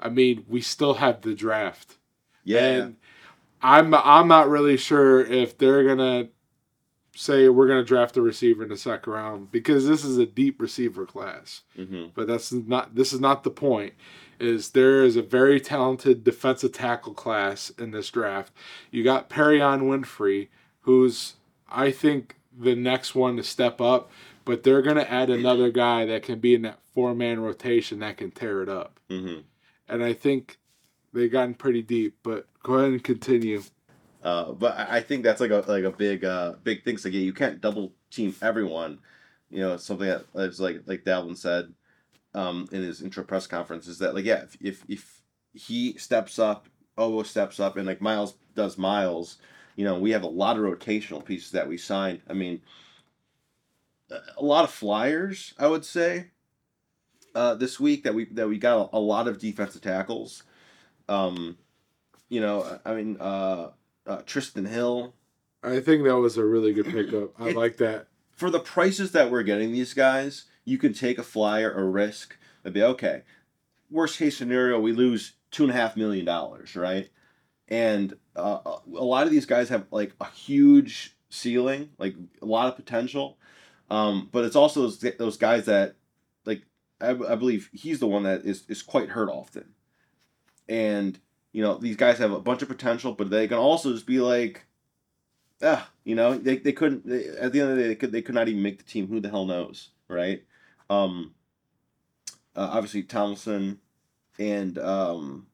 I 0.00 0.08
mean, 0.08 0.44
we 0.48 0.60
still 0.62 0.94
have 0.94 1.20
the 1.20 1.34
draft, 1.34 1.98
Yeah. 2.42 2.66
and 2.66 2.96
I'm 3.60 3.94
I'm 3.94 4.26
not 4.28 4.48
really 4.48 4.76
sure 4.76 5.20
if 5.24 5.56
they're 5.58 5.84
gonna 5.84 6.28
say 7.14 7.48
we're 7.48 7.68
gonna 7.68 7.84
draft 7.84 8.16
a 8.16 8.22
receiver 8.22 8.62
in 8.62 8.68
the 8.70 8.76
second 8.76 9.12
round 9.12 9.52
because 9.52 9.86
this 9.86 10.04
is 10.04 10.18
a 10.18 10.26
deep 10.26 10.60
receiver 10.60 11.04
class. 11.06 11.62
hmm 11.76 12.06
But 12.14 12.26
that's 12.26 12.52
not 12.52 12.94
this 12.94 13.12
is 13.12 13.20
not 13.20 13.44
the 13.44 13.50
point. 13.50 13.94
Is 14.40 14.70
there 14.70 15.04
is 15.04 15.16
a 15.16 15.22
very 15.22 15.60
talented 15.60 16.24
defensive 16.24 16.72
tackle 16.72 17.14
class 17.14 17.70
in 17.70 17.90
this 17.92 18.10
draft. 18.10 18.52
You 18.90 19.04
got 19.04 19.30
Perrion 19.30 19.82
Winfrey, 19.82 20.48
who's 20.80 21.34
I 21.70 21.90
think 21.90 22.36
the 22.58 22.74
next 22.74 23.14
one 23.14 23.36
to 23.36 23.42
step 23.42 23.80
up, 23.80 24.10
but 24.44 24.62
they're 24.62 24.82
gonna 24.82 25.02
add 25.02 25.30
another 25.30 25.70
guy 25.70 26.04
that 26.06 26.22
can 26.22 26.38
be 26.40 26.54
in 26.54 26.62
that 26.62 26.78
four 26.94 27.14
man 27.14 27.40
rotation 27.40 28.00
that 28.00 28.16
can 28.16 28.30
tear 28.30 28.62
it 28.62 28.68
up. 28.68 28.98
hmm 29.08 29.38
And 29.88 30.02
I 30.02 30.12
think 30.14 30.58
they've 31.12 31.30
gotten 31.30 31.54
pretty 31.54 31.82
deep, 31.82 32.16
but 32.22 32.46
go 32.62 32.74
ahead 32.74 32.90
and 32.92 33.04
continue. 33.04 33.62
Uh, 34.22 34.52
but 34.52 34.78
I 34.78 35.00
think 35.00 35.24
that's 35.24 35.40
like 35.40 35.50
a 35.50 35.64
like 35.66 35.84
a 35.84 35.90
big 35.90 36.24
uh 36.24 36.54
big 36.62 36.84
thing. 36.84 36.98
So 36.98 37.08
yeah, 37.08 37.20
you 37.20 37.32
can't 37.32 37.60
double 37.60 37.92
team 38.10 38.34
everyone. 38.42 38.98
You 39.50 39.60
know, 39.60 39.76
something 39.76 40.08
that 40.08 40.26
is 40.36 40.60
like 40.60 40.82
like 40.86 41.04
Dalvin 41.04 41.36
said, 41.36 41.72
um, 42.34 42.68
in 42.72 42.82
his 42.82 43.02
intro 43.02 43.24
press 43.24 43.46
conference 43.46 43.86
is 43.88 43.98
that 43.98 44.14
like 44.14 44.24
yeah, 44.24 44.42
if 44.44 44.56
if, 44.60 44.84
if 44.88 45.22
he 45.54 45.98
steps 45.98 46.38
up, 46.38 46.68
Obo 46.98 47.22
steps 47.24 47.60
up, 47.60 47.76
and 47.76 47.86
like 47.86 48.00
Miles 48.00 48.34
does 48.54 48.78
Miles, 48.78 49.38
you 49.76 49.84
know, 49.84 49.98
we 49.98 50.10
have 50.12 50.22
a 50.22 50.28
lot 50.28 50.56
of 50.58 50.62
rotational 50.64 51.24
pieces 51.24 51.52
that 51.52 51.68
we 51.68 51.76
signed. 51.78 52.22
I 52.28 52.32
mean, 52.34 52.62
a- 54.10 54.20
a 54.38 54.42
lot 54.44 54.64
of 54.64 54.70
flyers, 54.70 55.54
I 55.58 55.66
would 55.66 55.84
say, 55.84 56.30
uh, 57.34 57.54
this 57.54 57.80
week 57.80 58.04
that 58.04 58.14
we 58.14 58.26
that 58.26 58.48
we 58.48 58.58
got 58.58 58.90
a, 58.92 58.96
a 58.96 59.00
lot 59.00 59.28
of 59.28 59.38
defensive 59.38 59.80
tackles. 59.82 60.42
Um, 61.08 61.58
you 62.28 62.40
know, 62.40 62.80
I 62.84 62.94
mean, 62.94 63.16
uh, 63.20 63.70
uh, 64.06 64.18
Trysten 64.18 64.68
Hill. 64.68 65.14
I 65.62 65.80
think 65.80 66.04
that 66.04 66.16
was 66.16 66.36
a 66.36 66.44
really 66.44 66.72
good 66.72 66.86
pickup. 66.86 67.38
I 67.40 67.50
It- 67.50 67.56
like 67.56 67.76
that. 67.78 68.08
For 68.32 68.50
the 68.50 68.60
prices 68.60 69.12
that 69.12 69.30
we're 69.30 69.42
getting 69.44 69.72
these 69.72 69.94
guys, 69.94 70.46
you 70.64 70.76
can 70.78 70.92
take 70.94 71.18
a 71.18 71.22
flyer 71.22 71.70
a 71.72 71.84
risk 71.84 72.36
and 72.64 72.74
be 72.74 72.82
okay. 72.82 73.22
Worst 73.90 74.18
case 74.18 74.36
scenario, 74.36 74.80
we 74.80 74.92
lose 74.92 75.34
two 75.50 75.62
and 75.64 75.70
a 75.70 75.74
half 75.74 75.96
million 75.96 76.24
dollars, 76.24 76.74
right? 76.74 77.10
And 77.68 78.16
uh, 78.34 78.58
a 78.64 79.04
lot 79.04 79.26
of 79.26 79.30
these 79.32 79.46
guys 79.46 79.68
have 79.68 79.86
like 79.92 80.12
a 80.20 80.28
huge 80.30 81.14
ceiling, 81.28 81.90
like 81.98 82.16
a 82.40 82.46
lot 82.46 82.68
of 82.68 82.74
potential. 82.76 83.38
Um, 83.90 84.28
but 84.32 84.44
it's 84.44 84.56
also 84.56 84.82
those, 84.82 84.98
those 85.18 85.36
guys 85.36 85.66
that, 85.66 85.94
like, 86.46 86.62
I, 87.00 87.10
I 87.10 87.34
believe 87.36 87.68
he's 87.72 88.00
the 88.00 88.06
one 88.08 88.22
that 88.24 88.44
is, 88.44 88.64
is 88.68 88.82
quite 88.82 89.10
hurt 89.10 89.28
often. 89.28 89.74
And, 90.68 91.20
you 91.52 91.62
know, 91.62 91.76
these 91.76 91.96
guys 91.96 92.18
have 92.18 92.32
a 92.32 92.40
bunch 92.40 92.62
of 92.62 92.68
potential, 92.68 93.12
but 93.12 93.30
they 93.30 93.46
can 93.48 93.58
also 93.58 93.92
just 93.92 94.06
be 94.06 94.20
like, 94.20 94.64
ah, 95.62 95.90
you 96.04 96.14
know, 96.14 96.36
they, 96.36 96.56
they 96.56 96.72
couldn't, 96.72 97.06
they, 97.06 97.26
at 97.28 97.52
the 97.52 97.60
end 97.60 97.70
of 97.70 97.76
the 97.76 97.82
day, 97.82 97.88
they 97.88 97.94
could, 97.94 98.12
they 98.12 98.22
could 98.22 98.34
not 98.34 98.48
even 98.48 98.62
make 98.62 98.78
the 98.78 98.84
team. 98.84 99.08
Who 99.08 99.20
the 99.20 99.30
hell 99.30 99.44
knows, 99.44 99.90
right? 100.08 100.42
Um, 100.90 101.34
uh, 102.56 102.70
obviously, 102.72 103.02
Tomlinson 103.02 103.78
and, 104.38 104.78
um, 104.78 105.46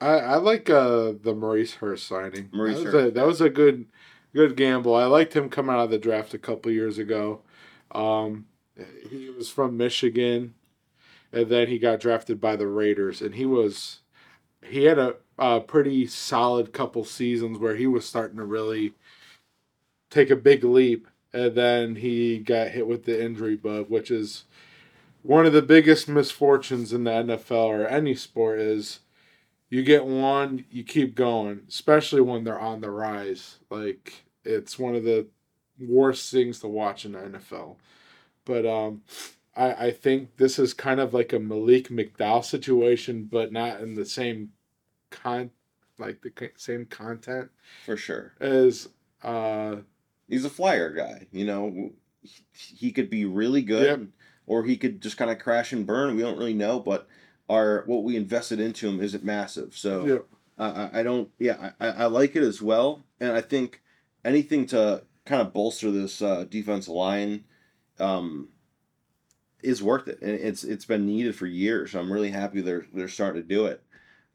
I, 0.00 0.18
I 0.18 0.36
like 0.36 0.68
uh, 0.68 1.12
the 1.22 1.34
Maurice 1.34 1.74
Hurst 1.74 2.06
signing. 2.06 2.50
Maurice 2.52 2.78
that 2.78 2.84
was, 2.84 2.92
Hurst. 2.92 3.08
a, 3.08 3.10
that 3.12 3.26
was 3.26 3.40
a 3.40 3.48
good 3.48 3.86
good 4.34 4.56
gamble. 4.56 4.94
I 4.94 5.04
liked 5.04 5.34
him 5.34 5.48
coming 5.48 5.74
out 5.74 5.84
of 5.84 5.90
the 5.90 5.98
draft 5.98 6.34
a 6.34 6.38
couple 6.38 6.70
years 6.72 6.98
ago. 6.98 7.40
Um, 7.92 8.46
he 9.08 9.30
was 9.30 9.48
from 9.48 9.76
Michigan, 9.76 10.54
and 11.34 11.48
then 11.48 11.68
he 11.68 11.78
got 11.78 12.00
drafted 12.00 12.40
by 12.40 12.56
the 12.56 12.66
Raiders, 12.66 13.20
and 13.20 13.34
he 13.34 13.46
was 13.46 14.00
he 14.62 14.84
had 14.84 14.98
a, 14.98 15.16
a 15.38 15.60
pretty 15.60 16.06
solid 16.06 16.72
couple 16.72 17.04
seasons 17.04 17.58
where 17.58 17.76
he 17.76 17.86
was 17.86 18.06
starting 18.06 18.38
to 18.38 18.44
really 18.44 18.94
take 20.10 20.30
a 20.30 20.36
big 20.36 20.64
leap, 20.64 21.08
and 21.32 21.54
then 21.54 21.96
he 21.96 22.38
got 22.38 22.68
hit 22.68 22.86
with 22.86 23.04
the 23.04 23.22
injury 23.22 23.56
bug, 23.56 23.90
which 23.90 24.10
is 24.10 24.44
one 25.22 25.46
of 25.46 25.52
the 25.52 25.62
biggest 25.62 26.08
misfortunes 26.08 26.92
in 26.92 27.04
the 27.04 27.10
NFL 27.10 27.66
or 27.66 27.86
any 27.86 28.14
sport 28.14 28.60
is 28.60 29.00
you 29.70 29.82
get 29.82 30.04
one, 30.04 30.64
you 30.70 30.84
keep 30.84 31.14
going, 31.14 31.62
especially 31.68 32.20
when 32.20 32.44
they're 32.44 32.60
on 32.60 32.80
the 32.80 32.90
rise. 32.90 33.56
Like 33.70 34.24
it's 34.44 34.78
one 34.78 34.94
of 34.94 35.04
the 35.04 35.26
worst 35.80 36.30
things 36.30 36.60
to 36.60 36.68
watch 36.68 37.04
in 37.04 37.12
the 37.12 37.18
NFL. 37.18 37.76
But 38.44 38.66
um, 38.66 39.02
I 39.56 39.86
I 39.86 39.90
think 39.90 40.36
this 40.36 40.58
is 40.58 40.74
kind 40.74 41.00
of 41.00 41.12
like 41.14 41.32
a 41.32 41.38
Malik 41.38 41.88
McDowell 41.88 42.44
situation, 42.44 43.24
but 43.30 43.52
not 43.52 43.80
in 43.80 43.94
the 43.94 44.04
same 44.06 44.50
con 45.10 45.50
like 45.98 46.22
the 46.22 46.50
same 46.56 46.86
content 46.86 47.50
for 47.86 47.96
sure. 47.96 48.34
as 48.40 48.88
uh 49.22 49.76
He's 50.28 50.44
a 50.44 50.50
flyer 50.50 50.90
guy, 50.90 51.26
you 51.32 51.44
know. 51.44 51.92
He- 52.52 52.90
could 52.92 53.10
be 53.10 53.26
really 53.26 53.60
good, 53.60 54.00
Yep. 54.00 54.08
or 54.46 54.64
he 54.64 54.76
could 54.78 55.02
just 55.02 55.18
kind 55.18 55.30
of 55.30 55.38
crash 55.38 55.72
and 55.72 55.86
burn. 55.86 56.16
We 56.16 56.22
don't 56.22 56.38
really 56.38 56.54
know, 56.54 56.80
but 56.80 57.06
our 57.50 57.82
what 57.86 58.02
we 58.04 58.16
invested 58.16 58.58
into 58.60 58.88
him 58.88 59.00
isn't 59.02 59.22
massive. 59.24 59.76
So 59.76 60.06
yeah. 60.06 60.18
I 60.58 60.66
I, 60.84 61.00
I 61.00 61.02
don't. 61.02 61.28
Yeah, 61.38 61.72
I, 61.78 61.86
I 61.88 62.04
like 62.06 62.34
it 62.34 62.42
as 62.42 62.62
well, 62.62 63.04
and 63.20 63.32
I 63.32 63.42
think 63.42 63.82
anything 64.24 64.64
to 64.68 65.02
kind 65.26 65.42
of 65.42 65.52
bolster 65.52 65.90
this 65.90 66.22
uh, 66.22 66.44
defensive 66.48 66.94
line 66.94 67.44
um, 67.98 68.48
is 69.64 69.82
worth 69.82 70.06
it, 70.08 70.20
and 70.22 70.30
it's 70.32 70.62
it's 70.64 70.84
been 70.84 71.06
needed 71.06 71.34
for 71.34 71.46
years. 71.46 71.92
So 71.92 72.00
I'm 72.00 72.12
really 72.12 72.30
happy 72.30 72.60
they're 72.60 72.86
they're 72.92 73.08
starting 73.08 73.42
to 73.42 73.48
do 73.48 73.66
it. 73.66 73.82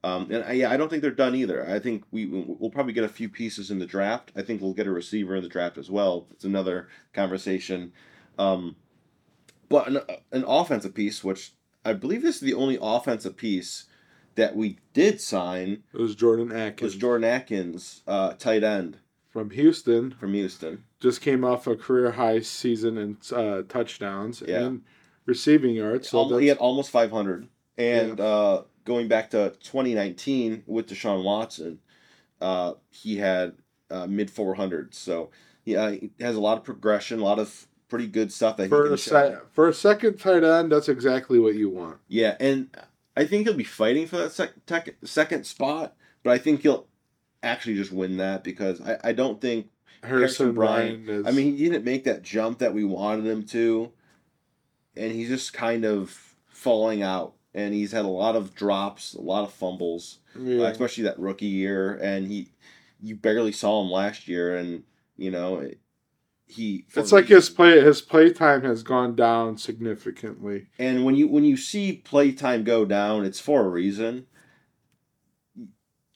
Um, 0.01 0.29
and 0.31 0.43
I, 0.45 0.53
yeah, 0.53 0.71
I 0.71 0.77
don't 0.77 0.87
think 0.89 1.01
they're 1.01 1.11
done 1.11 1.35
either. 1.35 1.69
I 1.69 1.79
think 1.79 2.03
we 2.11 2.25
we'll 2.25 2.69
probably 2.69 2.93
get 2.93 3.03
a 3.03 3.09
few 3.09 3.27
pieces 3.29 3.69
in 3.69 3.79
the 3.79 3.85
draft. 3.85 4.31
I 4.35 4.41
think 4.41 4.61
we'll 4.61 4.73
get 4.73 4.87
a 4.87 4.91
receiver 4.91 5.35
in 5.35 5.43
the 5.43 5.49
draft 5.49 5.77
as 5.77 5.89
well. 5.91 6.27
It's 6.31 6.45
another 6.45 6.87
conversation. 7.13 7.91
Um, 8.37 8.75
but 9.67 9.87
an, 9.87 9.99
an 10.31 10.45
offensive 10.47 10.93
piece, 10.95 11.23
which 11.23 11.53
I 11.85 11.93
believe 11.93 12.21
this 12.21 12.35
is 12.35 12.41
the 12.41 12.53
only 12.53 12.77
offensive 12.81 13.35
piece 13.37 13.85
that 14.35 14.55
we 14.55 14.77
did 14.93 15.19
sign 15.19 15.83
It 15.93 15.99
was 15.99 16.15
Jordan 16.15 16.51
Akins 16.51 16.81
was 16.81 16.95
Jordan 16.95 17.29
Akins, 17.29 18.01
uh, 18.07 18.33
tight 18.33 18.63
end 18.63 18.97
from 19.29 19.49
Houston. 19.49 20.11
from 20.11 20.33
Houston. 20.33 20.85
Just 21.01 21.19
came 21.21 21.43
off 21.43 21.67
a 21.67 21.75
career 21.75 22.11
high 22.11 22.39
season 22.39 22.97
in 22.97 23.17
uh, 23.35 23.63
touchdowns 23.67 24.41
Yeah. 24.47 24.61
and 24.61 24.81
receiving 25.29 25.75
yards. 25.75 26.09
So 26.09 26.37
he 26.37 26.47
had 26.47 26.57
almost 26.57 26.91
500. 26.91 27.47
And 27.77 28.19
uh, 28.19 28.63
going 28.83 29.07
back 29.07 29.29
to 29.29 29.51
2019 29.61 30.63
with 30.67 30.87
Deshaun 30.87 31.23
Watson, 31.23 31.79
uh, 32.41 32.73
he 32.89 33.17
had 33.17 33.53
uh, 33.89 34.07
mid 34.07 34.29
400. 34.29 34.93
So 34.93 35.29
yeah, 35.63 35.91
he 35.91 36.11
has 36.19 36.35
a 36.35 36.41
lot 36.41 36.57
of 36.57 36.63
progression, 36.63 37.19
a 37.19 37.23
lot 37.23 37.39
of 37.39 37.67
pretty 37.87 38.07
good 38.07 38.31
stuff 38.31 38.57
that 38.57 38.63
he 38.63 38.69
for 38.69 38.83
can 38.85 38.93
a 38.93 38.97
se- 38.97 39.37
for 39.51 39.67
a 39.67 39.73
second 39.73 40.19
tight 40.19 40.43
end, 40.43 40.71
that's 40.71 40.89
exactly 40.89 41.39
what 41.39 41.55
you 41.55 41.69
want. 41.69 41.97
Yeah, 42.07 42.35
and 42.39 42.69
I 43.17 43.25
think 43.25 43.45
he'll 43.45 43.55
be 43.57 43.63
fighting 43.63 44.07
for 44.07 44.17
that 44.17 44.31
sec- 44.31 44.65
tec- 44.65 44.97
second 45.03 45.45
spot, 45.45 45.95
but 46.23 46.31
I 46.31 46.37
think 46.37 46.61
he'll 46.61 46.87
actually 47.41 47.75
just 47.75 47.91
win 47.91 48.17
that 48.17 48.43
because 48.43 48.79
I, 48.81 48.97
I 49.05 49.11
don't 49.13 49.41
think 49.41 49.69
Harrison, 50.03 50.55
Harrison 50.55 51.09
is. 51.09 51.25
I 51.25 51.31
mean, 51.31 51.57
he 51.57 51.69
didn't 51.69 51.85
make 51.85 52.03
that 52.05 52.21
jump 52.21 52.59
that 52.59 52.73
we 52.73 52.83
wanted 52.83 53.25
him 53.25 53.43
to, 53.47 53.91
and 54.99 55.11
he's 55.11 55.29
just 55.29 55.53
kind 55.53 55.85
of 55.85 56.35
falling 56.47 57.01
out. 57.01 57.33
And 57.55 57.73
he's 57.73 57.91
had 57.93 58.05
a 58.05 58.09
lot 58.09 58.35
of 58.35 58.53
drops, 58.53 59.15
a 59.15 59.21
lot 59.21 59.43
of 59.43 59.51
fumbles, 59.51 60.19
uh, 60.35 60.39
especially 60.71 61.05
that 61.05 61.17
rookie 61.17 61.47
year. 61.47 61.93
And 61.95 62.27
he, 62.27 62.49
you 63.01 63.15
barely 63.15 63.51
saw 63.51 63.81
him 63.83 63.89
last 63.89 64.27
year, 64.27 64.55
and 64.55 64.83
you 65.17 65.31
know, 65.31 65.57
it- 65.59 65.79
he. 66.45 66.85
it's 66.95 67.11
like 67.11 67.25
his 67.27 67.49
play 67.49 67.79
his 67.81 68.01
play 68.01 68.31
time 68.33 68.63
has 68.63 68.81
gone 68.83 69.15
down 69.15 69.57
significantly. 69.57 70.67
And 70.79 71.05
when 71.05 71.15
you 71.15 71.27
when 71.27 71.43
you 71.43 71.57
see 71.57 71.93
playtime 71.93 72.63
go 72.63 72.85
down, 72.85 73.23
it's 73.25 73.39
for 73.39 73.65
a 73.65 73.69
reason. 73.69 74.25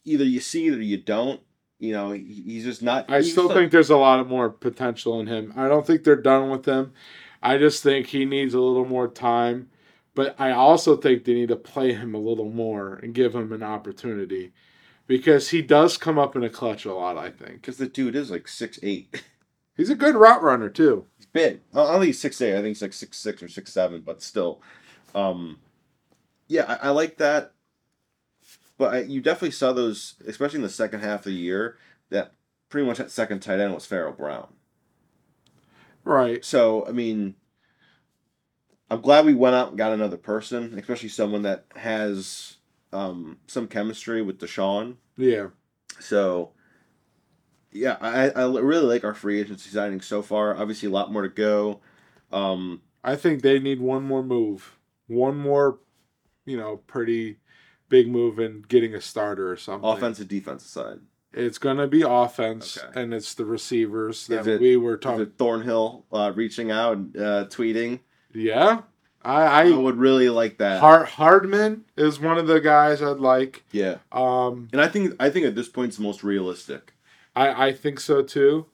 Either 0.06 0.24
you 0.26 0.40
see 0.40 0.68
it 0.68 0.74
or 0.76 0.82
you 0.82 0.98
don't. 0.98 1.42
You 1.80 1.92
know, 1.92 2.12
he- 2.12 2.44
he's 2.46 2.64
just 2.64 2.82
not. 2.82 3.10
I 3.12 3.22
still 3.22 3.48
think 3.50 3.72
there's 3.72 3.90
a 3.90 3.98
lot 3.98 4.20
of 4.20 4.28
more 4.28 4.50
potential 4.50 5.20
in 5.20 5.28
him. 5.28 5.54
I 5.56 5.68
don't 5.68 5.86
think 5.86 6.04
they're 6.04 6.16
done 6.16 6.50
with 6.50 6.66
him. 6.66 6.94
I 7.44 7.58
just 7.58 7.84
think 7.84 8.08
he 8.08 8.26
needs 8.26 8.54
a 8.54 8.60
little 8.62 8.86
more 8.86 9.08
time. 9.08 9.70
But 10.16 10.36
I 10.40 10.52
also 10.52 10.96
think 10.96 11.24
they 11.24 11.34
need 11.34 11.50
to 11.50 11.56
play 11.56 11.94
him 11.94 12.14
a 12.14 12.20
little 12.20 12.50
more 12.50 12.96
and 12.96 13.14
give 13.14 13.36
him 13.36 13.52
an 13.52 13.64
opportunity. 13.64 14.54
Because 15.06 15.50
he 15.50 15.62
does 15.62 15.98
come 15.98 16.18
up 16.18 16.36
in 16.36 16.44
a 16.44 16.50
clutch 16.50 16.86
a 16.86 16.94
lot, 16.94 17.18
I 17.18 17.30
think. 17.30 17.56
because 17.62 17.78
the 17.78 17.88
dude 17.88 18.16
is 18.16 18.32
like 18.32 18.48
six 18.48 18.80
eight. 18.82 19.24
He's 19.76 19.90
a 19.90 19.96
good 19.96 20.16
route 20.16 20.44
runner 20.44 20.70
too. 20.70 21.08
He's 21.18 21.26
big. 21.26 21.62
I 21.74 21.78
don't 21.78 21.94
think 21.94 22.06
he's 22.06 22.22
six 22.22 22.40
eight. 22.42 22.54
I 22.54 22.58
think 22.58 22.68
he's 22.68 22.82
like 22.84 22.94
six 22.94 23.18
six 23.18 23.42
or 23.42 23.48
six 23.48 23.74
seven, 23.74 24.02
but 24.02 24.22
still, 24.22 24.62
um, 25.16 25.58
yeah, 26.48 26.78
I, 26.80 26.88
I 26.88 26.90
like 26.92 27.18
that. 27.18 27.54
But 28.78 28.94
I, 28.94 29.00
you 29.00 29.20
definitely 29.20 29.50
saw 29.50 29.74
those, 29.74 30.14
especially 30.28 30.58
in 30.58 30.64
the 30.64 30.70
second 30.70 31.00
half 31.00 31.22
of 31.22 31.26
the 31.26 31.32
year, 31.32 31.80
that 32.12 32.34
pretty 32.70 32.86
much 32.86 33.00
that 33.00 33.10
second 33.10 33.40
tight 33.40 33.60
end 33.60 33.74
was 33.74 33.88
Farrell 33.88 34.14
Brown. 34.14 34.54
Right. 36.04 36.44
So 36.44 36.86
I 36.88 36.92
mean, 36.92 37.36
I'm 38.90 39.02
glad 39.02 39.26
we 39.26 39.34
went 39.34 39.56
out 39.56 39.70
and 39.70 39.78
got 39.78 39.92
another 39.92 40.18
person, 40.18 40.78
especially 40.78 41.10
someone 41.10 41.42
that 41.44 41.66
has 41.76 42.58
um, 42.92 43.40
some 43.48 43.68
chemistry 43.68 44.22
with 44.22 44.40
Deshaun. 44.40 44.98
Yeah. 45.18 45.48
So, 46.00 46.52
yeah, 47.72 47.98
I, 48.00 48.30
I 48.30 48.46
really 48.46 48.86
like 48.86 49.04
our 49.04 49.14
free 49.14 49.40
agency 49.40 49.70
signing 49.70 50.02
so 50.02 50.22
far. 50.22 50.56
Obviously, 50.56 50.90
a 50.90 50.92
lot 50.92 51.12
more 51.12 51.24
to 51.24 51.30
go. 51.30 51.82
Um, 52.32 52.82
I 53.04 53.16
think 53.16 53.42
they 53.42 53.60
need 53.60 53.82
one 53.82 54.04
more 54.04 54.24
move. 54.24 54.78
One 55.08 55.38
more, 55.38 55.80
you 56.46 56.58
know, 56.58 56.78
pretty 56.78 57.38
big 57.90 58.08
move 58.08 58.40
in 58.40 58.64
getting 58.68 58.94
a 58.94 59.02
starter 59.02 59.52
or 59.52 59.58
something. 59.58 59.90
offensive, 59.90 60.28
defensive 60.28 60.70
side. 60.70 61.00
It's 61.34 61.58
going 61.58 61.78
to 61.78 61.88
be 61.88 62.04
offense, 62.08 62.78
Okay. 62.78 63.02
and 63.02 63.14
it's 63.14 63.34
the 63.34 63.46
receivers 63.46 64.28
that 64.28 64.46
it- 64.48 64.62
we 64.62 64.78
were 64.78 64.98
talking. 64.98 65.26
Thornhill 65.38 66.06
uh, 66.12 66.32
reaching 66.36 66.70
out, 66.72 66.98
uh, 67.16 67.46
tweeting? 67.50 68.02
Yeah, 68.34 68.82
I, 69.24 69.42
I, 69.44 69.64
I 69.68 69.72
would 69.72 69.98
really 69.98 70.30
like 70.30 70.58
that. 70.60 70.80
Hard, 70.80 71.08
Hardman 71.08 71.86
is 71.98 72.20
one 72.20 72.38
of 72.38 72.46
the 72.48 72.60
guys 72.60 73.02
I'd 73.02 73.18
like. 73.18 73.64
yeah, 73.72 73.98
Um, 74.12 74.68
and 74.72 74.82
I 74.82 74.88
think 74.88 75.16
I 75.20 75.30
think 75.30 75.46
at 75.46 75.56
this 75.56 75.70
point 75.70 75.90
it's 75.90 75.98
the 75.98 76.04
most 76.04 76.24
realistic. 76.24 76.94
I 77.36 77.68
I 77.68 77.72
think 77.74 78.00
so 78.00 78.22
too, 78.22 78.68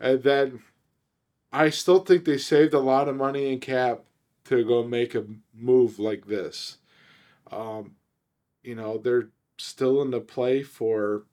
and 0.00 0.22
then 0.22 0.62
I 1.52 1.70
still 1.70 2.00
think 2.00 2.24
they 2.24 2.38
saved 2.38 2.72
a 2.74 2.78
lot 2.78 3.08
of 3.08 3.16
money 3.16 3.52
in 3.52 3.60
cap 3.60 4.00
to 4.46 4.64
go 4.64 4.82
make 4.84 5.14
a 5.14 5.24
move 5.54 5.98
like 5.98 6.26
this. 6.26 6.78
Um, 7.50 7.96
you 8.62 8.74
know 8.74 8.96
they're 8.98 9.28
still 9.58 10.00
in 10.02 10.10
the 10.10 10.20
play 10.20 10.62
for 10.62 11.24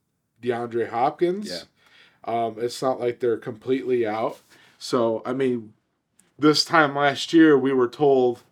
DeAndre 0.44 0.90
Hopkins. 0.90 1.50
Yeah. 1.50 1.64
Um, 2.26 2.56
it's 2.58 2.82
not 2.82 3.00
like 3.00 3.20
they're 3.20 3.38
completely 3.38 4.06
out. 4.06 4.40
So 4.78 5.22
I 5.26 5.34
mean, 5.34 5.74
this 6.38 6.64
time 6.66 6.96
last 6.96 7.34
year 7.34 7.58
we 7.58 7.74
were 7.74 7.88
told, 7.88 8.44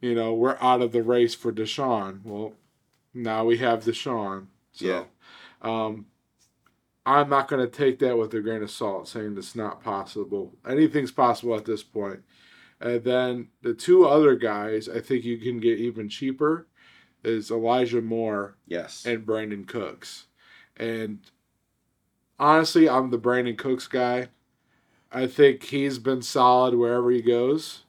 you 0.00 0.14
know, 0.14 0.34
we're 0.34 0.56
out 0.60 0.82
of 0.82 0.92
the 0.92 1.02
race 1.02 1.34
for 1.34 1.52
Deshaun. 1.52 2.20
Well, 2.24 2.54
now 3.14 3.44
we 3.44 3.58
have 3.58 3.84
Deshaun. 3.84 4.46
So, 4.72 4.86
Yeah. 4.86 5.04
Um, 5.60 6.06
I'm 7.04 7.28
not 7.28 7.48
going 7.48 7.64
to 7.64 7.70
take 7.70 7.98
that 7.98 8.16
with 8.16 8.32
a 8.34 8.40
grain 8.40 8.62
of 8.62 8.70
salt, 8.70 9.08
saying 9.08 9.34
it's 9.36 9.56
not 9.56 9.82
possible. 9.82 10.54
Anything's 10.68 11.10
possible 11.10 11.56
at 11.56 11.64
this 11.64 11.82
point. 11.82 12.20
And 12.80 13.02
then 13.04 13.48
the 13.60 13.74
two 13.74 14.06
other 14.06 14.34
guys, 14.36 14.88
I 14.88 15.00
think 15.00 15.24
you 15.24 15.38
can 15.38 15.58
get 15.60 15.78
even 15.78 16.08
cheaper, 16.08 16.66
is 17.24 17.50
Elijah 17.50 18.00
Moore 18.02 18.56
Yes. 18.66 19.04
and 19.06 19.26
Brandin 19.26 19.66
Cooks. 19.66 20.26
And 20.82 21.20
honestly, 22.40 22.88
I'm 22.88 23.10
the 23.10 23.18
Brandin 23.18 23.56
Cooks 23.56 23.86
guy. 23.86 24.28
I 25.12 25.28
think 25.28 25.62
he's 25.62 25.98
been 25.98 26.22
solid 26.22 26.74
wherever 26.74 27.08
he 27.12 27.22
goes. 27.22 27.84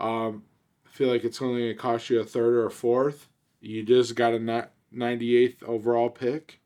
Um, 0.00 0.42
I 0.84 0.90
feel 0.90 1.08
like 1.08 1.22
it's 1.22 1.40
only 1.40 1.60
going 1.60 1.74
to 1.74 1.80
cost 1.80 2.10
you 2.10 2.18
a 2.18 2.24
third 2.24 2.54
or 2.54 2.66
a 2.66 2.72
fourth. 2.72 3.28
You 3.60 3.84
just 3.84 4.16
got 4.16 4.34
a 4.34 4.68
98th 4.92 5.62
overall 5.62 6.10
pick. 6.10 6.60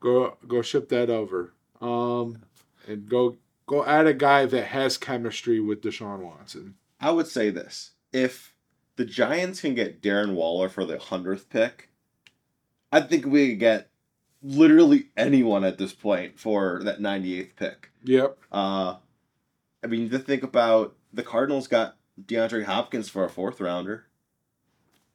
Go 0.00 0.36
go 0.46 0.60
ship 0.60 0.90
that 0.90 1.08
over. 1.08 1.54
Um, 1.80 2.42
and 2.86 3.08
go 3.08 3.38
go 3.66 3.86
add 3.86 4.06
a 4.06 4.12
guy 4.12 4.44
that 4.44 4.66
has 4.66 4.98
chemistry 4.98 5.60
with 5.60 5.80
Deshaun 5.80 6.18
Watson. 6.18 6.74
I 7.00 7.10
would 7.10 7.26
say 7.26 7.48
this: 7.48 7.92
if 8.12 8.54
the 8.96 9.06
Giants 9.06 9.62
can 9.62 9.74
get 9.74 10.02
Darren 10.02 10.34
Waller 10.34 10.68
for 10.68 10.84
the 10.84 10.98
hundredth 10.98 11.48
pick, 11.48 11.88
I 12.92 13.00
think 13.00 13.24
we 13.24 13.50
could 13.50 13.60
get 13.60 13.90
literally 14.44 15.06
anyone 15.16 15.64
at 15.64 15.78
this 15.78 15.94
point 15.94 16.38
for 16.38 16.82
that 16.84 17.00
ninety 17.00 17.40
eighth 17.40 17.56
pick. 17.56 17.90
Yep. 18.04 18.38
Uh, 18.52 18.96
I 19.82 19.86
mean, 19.86 20.10
to 20.10 20.18
think 20.18 20.42
about 20.42 20.94
the 21.12 21.22
Cardinals 21.22 21.66
got 21.66 21.96
DeAndre 22.22 22.64
Hopkins 22.64 23.08
for 23.08 23.24
a 23.24 23.30
fourth 23.30 23.60
rounder. 23.60 24.06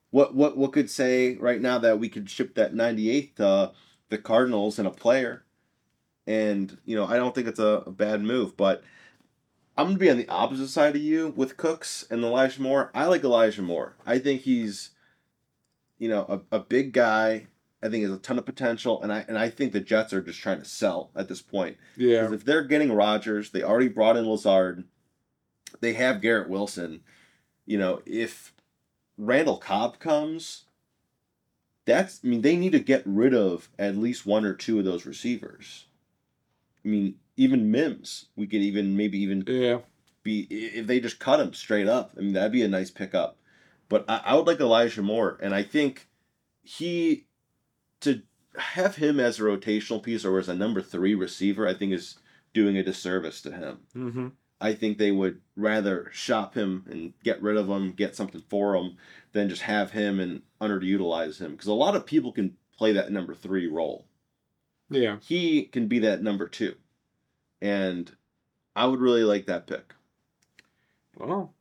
What 0.10 0.34
what 0.34 0.58
what 0.58 0.74
could 0.74 0.90
say 0.90 1.36
right 1.36 1.62
now 1.62 1.78
that 1.78 2.00
we 2.00 2.10
could 2.10 2.30
ship 2.30 2.56
that 2.56 2.74
ninety 2.74 3.12
eighth 3.12 3.36
to 3.36 3.72
the 4.10 4.18
Cardinals 4.18 4.80
and 4.80 4.88
a 4.88 4.92
player, 4.92 5.44
and 6.26 6.78
you 6.84 6.96
know 6.96 7.06
I 7.06 7.18
don't 7.18 7.36
think 7.36 7.48
it's 7.48 7.60
a, 7.60 7.84
a 7.86 7.92
bad 7.92 8.22
move, 8.24 8.58
but 8.58 8.84
I'm 9.78 9.88
gonna 9.88 10.00
be 10.00 10.10
on 10.10 10.18
the 10.18 10.28
opposite 10.28 10.70
side 10.70 10.96
of 10.96 11.02
you 11.02 11.34
with 11.38 11.56
Cooks 11.58 12.06
and 12.10 12.24
Elijah 12.24 12.62
Moore. 12.62 12.92
I 12.96 13.06
like 13.06 13.24
Elijah 13.24 13.62
Moore. 13.62 13.96
I 14.06 14.18
think 14.18 14.42
he's, 14.42 14.90
you 16.00 16.10
know, 16.10 16.42
a, 16.52 16.58
a 16.58 16.60
big 16.60 16.92
guy. 16.92 17.48
I 17.82 17.90
think 17.90 18.04
has 18.04 18.12
a 18.14 18.18
ton 18.18 18.38
of 18.38 18.46
potential, 18.46 19.02
and 19.02 19.12
I 19.14 19.26
and 19.28 19.38
I 19.38 19.50
think 19.50 19.72
the 19.72 19.80
Jets 19.80 20.12
are 20.14 20.22
just 20.22 20.40
trying 20.40 20.60
to 20.60 20.66
sell 20.66 21.12
at 21.16 21.28
this 21.30 21.42
point. 21.42 21.78
Yeah. 21.96 22.24
'Cause 22.24 22.34
if 22.34 22.46
they're 22.46 22.64
getting 22.64 22.92
Rodgers, 22.92 23.52
they 23.52 23.64
already 23.64 23.88
brought 23.88 24.18
in 24.18 24.28
Lazard. 24.28 24.84
They 25.80 25.94
have 25.94 26.22
Garrett 26.22 26.50
Wilson. 26.50 27.02
You 27.66 27.78
know, 27.78 28.02
if 28.06 28.54
Randall 29.18 29.58
Cobb 29.58 30.00
comes, 30.00 30.66
that's 31.86 32.20
I 32.24 32.28
mean 32.28 32.42
they 32.42 32.56
need 32.58 32.72
to 32.74 32.80
get 32.80 33.04
rid 33.06 33.34
of 33.34 33.70
at 33.80 33.96
least 33.96 34.26
one 34.26 34.46
or 34.46 34.54
two 34.54 34.80
of 34.80 34.86
those 34.86 35.06
receivers. 35.06 35.86
I 36.84 36.88
mean, 36.90 37.20
even 37.38 37.72
Mims, 37.72 38.26
we 38.36 38.48
could 38.48 38.62
even 38.62 38.96
maybe 38.98 39.20
even 39.20 39.44
Yeah. 39.48 39.80
be 40.24 40.42
if 40.52 40.86
they 40.88 41.00
just 41.00 41.20
cut 41.20 41.40
him 41.40 41.54
straight 41.54 41.88
up. 41.88 42.12
I 42.18 42.22
mean, 42.22 42.34
that'd 42.34 42.52
be 42.52 42.64
a 42.64 42.68
nice 42.68 42.92
pickup. 42.92 43.38
But 43.88 44.06
I, 44.10 44.18
I 44.26 44.36
would 44.36 44.48
like 44.48 44.60
Elijah 44.60 45.02
Moore, 45.02 45.38
and 45.42 45.54
I 45.56 45.64
think 45.64 46.08
he 46.62 47.26
to 48.02 48.22
have 48.58 48.96
him 48.96 49.20
as 49.20 49.40
a 49.40 49.44
rotational 49.44 50.02
piece 50.02 50.26
or 50.26 50.38
as 50.40 50.50
a 50.50 50.56
number 50.56 50.82
three 50.82 51.16
receiver, 51.16 51.68
I 51.68 51.74
think 51.74 51.94
is 51.94 52.18
doing 52.54 52.78
a 52.78 52.84
disservice 52.84 53.42
to 53.44 53.52
him. 53.52 53.80
Mm-hmm. 53.96 54.28
I 54.62 54.74
think 54.74 54.98
they 54.98 55.12
would 55.12 55.40
rather 55.56 56.10
shop 56.12 56.54
him 56.56 56.84
and 56.90 57.14
get 57.24 57.42
rid 57.42 57.56
of 57.56 57.68
him, 57.70 57.92
get 57.94 58.16
something 58.16 58.44
for 58.50 58.76
him, 58.76 58.98
than 59.32 59.48
just 59.50 59.62
have 59.62 59.92
him 59.92 60.20
and 60.20 60.42
underutilize 60.60 61.40
him. 61.40 61.52
Because 61.52 61.68
a 61.68 61.74
lot 61.74 61.96
of 61.96 62.06
people 62.06 62.32
can 62.34 62.58
play 62.78 62.92
that 62.94 63.12
number 63.12 63.34
three 63.34 63.68
role. 63.68 64.06
Yeah. 64.90 65.18
He 65.22 65.64
can 65.64 65.88
be 65.88 66.00
that 66.00 66.24
number 66.24 66.48
two, 66.48 66.76
and 67.62 68.12
I 68.76 68.88
would 68.88 69.00
really 69.00 69.24
like 69.24 69.46
that 69.46 69.68
pick. 69.68 69.94
Well, 71.16 71.54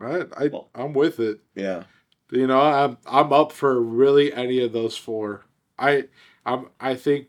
I, 0.00 0.24
I 0.36 0.46
Well- 0.48 0.70
I'm 0.74 0.92
with 0.92 1.18
it. 1.20 1.40
Yeah. 1.54 1.84
You 2.30 2.46
know, 2.46 2.60
I'm 2.60 2.96
I'm 3.06 3.30
up 3.32 3.52
for 3.52 3.78
really 3.78 4.32
any 4.32 4.62
of 4.62 4.72
those 4.72 4.96
four. 4.96 5.44
I 5.82 6.04
I'm 6.46 6.68
I 6.80 6.96
think 6.96 7.28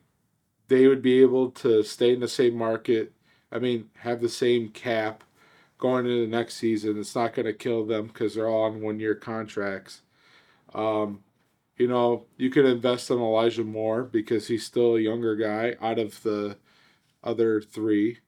they 0.70 0.88
would 0.88 1.02
be 1.02 1.22
able 1.22 1.52
to 1.52 1.84
stay 1.84 2.14
in 2.14 2.20
the 2.22 2.28
same 2.30 2.56
market. 2.56 3.14
I 3.52 3.60
mean, 3.60 3.90
have 4.00 4.22
the 4.22 4.30
same 4.30 4.70
cap 4.70 5.24
going 5.80 6.06
into 6.06 6.22
the 6.22 6.28
next 6.38 6.56
season. 6.56 7.00
It's 7.00 7.16
not 7.16 7.34
going 7.34 7.46
to 7.48 7.54
kill 7.54 7.86
them 7.86 8.08
because 8.08 8.36
they're 8.36 8.50
all 8.50 8.64
on 8.64 8.82
one 8.82 9.00
year 9.00 9.16
contracts. 9.16 10.02
Um, 10.74 11.24
you 11.78 11.88
know, 11.88 12.28
you 12.38 12.50
could 12.50 12.66
invest 12.66 13.12
in 13.12 13.20
Elijah 13.20 13.64
Moore 13.64 14.04
because 14.04 14.48
he's 14.48 14.66
still 14.66 14.96
a 14.96 15.02
younger 15.02 15.36
guy 15.36 15.76
out 15.82 16.00
of 16.00 16.24
the 16.24 16.58
other 17.24 17.62
three. 17.62 18.20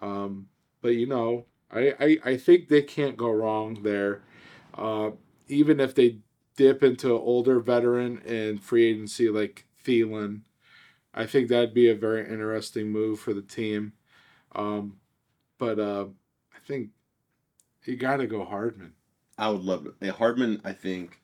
Um, 0.00 0.48
but 0.82 0.90
you 0.90 1.06
know, 1.06 1.46
I, 1.70 1.94
I, 2.00 2.18
I 2.32 2.36
think 2.36 2.68
they 2.68 2.82
can't 2.82 3.16
go 3.16 3.30
wrong 3.30 3.82
there. 3.82 4.22
Uh, 4.74 5.12
even 5.48 5.80
if 5.80 5.94
they 5.94 6.18
dip 6.56 6.82
into 6.82 7.14
an 7.14 7.22
older 7.22 7.60
veteran 7.60 8.22
and 8.26 8.62
free 8.62 8.84
agency 8.84 9.28
like 9.28 9.66
Thielen, 9.84 10.42
I 11.12 11.26
think 11.26 11.48
that'd 11.48 11.74
be 11.74 11.90
a 11.90 11.94
very 11.94 12.28
interesting 12.28 12.90
move 12.90 13.20
for 13.20 13.32
the 13.32 13.42
team. 13.42 13.92
Um, 14.52 14.96
but 15.58 15.78
uh, 15.78 16.06
I 16.54 16.58
think 16.66 16.90
you 17.84 17.96
got 17.96 18.18
to 18.18 18.26
go 18.26 18.44
Hardman. 18.44 18.94
I 19.36 19.50
would 19.50 19.62
love 19.62 19.86
it. 19.86 20.10
Hardman, 20.10 20.60
I 20.64 20.72
think, 20.72 21.20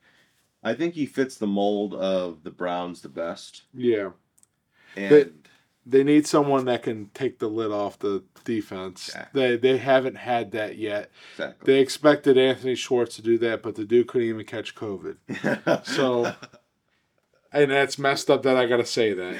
I 0.63 0.73
think 0.73 0.93
he 0.93 1.05
fits 1.05 1.37
the 1.37 1.47
mold 1.47 1.93
of 1.93 2.43
the 2.43 2.51
Browns 2.51 3.01
the 3.01 3.09
best. 3.09 3.63
Yeah, 3.73 4.09
And 4.95 5.47
they 5.85 6.03
need 6.03 6.27
someone 6.27 6.65
that 6.65 6.83
can 6.83 7.09
take 7.13 7.39
the 7.39 7.47
lid 7.47 7.71
off 7.71 7.97
the 7.99 8.23
defense. 8.43 9.07
Exactly. 9.09 9.41
They 9.41 9.57
they 9.57 9.77
haven't 9.77 10.15
had 10.15 10.51
that 10.51 10.77
yet. 10.77 11.09
exactly. 11.33 11.73
They 11.73 11.79
expected 11.79 12.37
Anthony 12.37 12.75
Schwartz 12.75 13.15
to 13.17 13.21
do 13.21 13.37
that, 13.39 13.61
but 13.63 13.75
the 13.75 13.85
dude 13.85 14.07
couldn't 14.07 14.27
even 14.29 14.45
catch 14.45 14.75
COVID. 14.75 15.17
So- 15.85 16.33
And 17.53 17.69
that's 17.71 17.99
messed 17.99 18.29
up 18.29 18.43
that 18.43 18.55
I 18.57 18.65
gotta 18.65 18.85
say 18.85 19.13
that. 19.13 19.35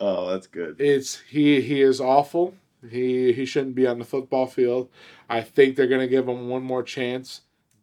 oh, 0.00 0.30
that's 0.30 0.46
good. 0.46 0.76
It's 0.80 1.20
he 1.28 1.60
he 1.60 1.80
is 1.82 2.00
awful. 2.00 2.54
He 2.88 3.32
he 3.32 3.44
shouldn't 3.44 3.74
be 3.74 3.86
on 3.86 3.98
the 3.98 4.04
football 4.04 4.46
field. 4.46 4.88
I 5.28 5.40
think 5.42 5.74
they're 5.76 5.86
gonna 5.88 6.06
give 6.06 6.28
him 6.28 6.48
one 6.48 6.62
more 6.62 6.82
chance. 6.82 7.40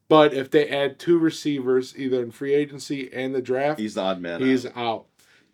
But 0.09 0.33
if 0.33 0.49
they 0.49 0.69
add 0.69 0.99
two 0.99 1.19
receivers, 1.19 1.93
either 1.97 2.21
in 2.23 2.31
free 2.31 2.53
agency 2.53 3.11
and 3.11 3.35
the 3.35 3.41
draft, 3.41 3.77
He's 3.79 3.95
the 3.95 4.01
odd 4.01 4.21
man. 4.21 4.39
he's 4.41 4.65
out. 4.67 4.77
out. 4.77 5.05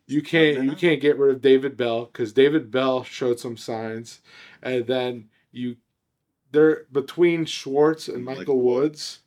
You 0.08 0.22
can't 0.22 0.66
you 0.66 0.76
can't 0.76 1.02
get 1.02 1.18
rid 1.18 1.34
of 1.36 1.42
David 1.42 1.78
Bell 1.78 2.06
because 2.06 2.34
David 2.34 2.70
Bell 2.72 3.04
showed 3.04 3.40
some 3.40 3.56
signs, 3.58 4.22
and 4.62 4.86
then 4.86 5.30
you 5.52 5.78
there 6.52 6.86
between 6.92 7.46
Schwartz 7.46 8.08
and 8.08 8.24
Michael 8.26 8.40
Michael 8.42 8.62
Woods, 8.62 9.20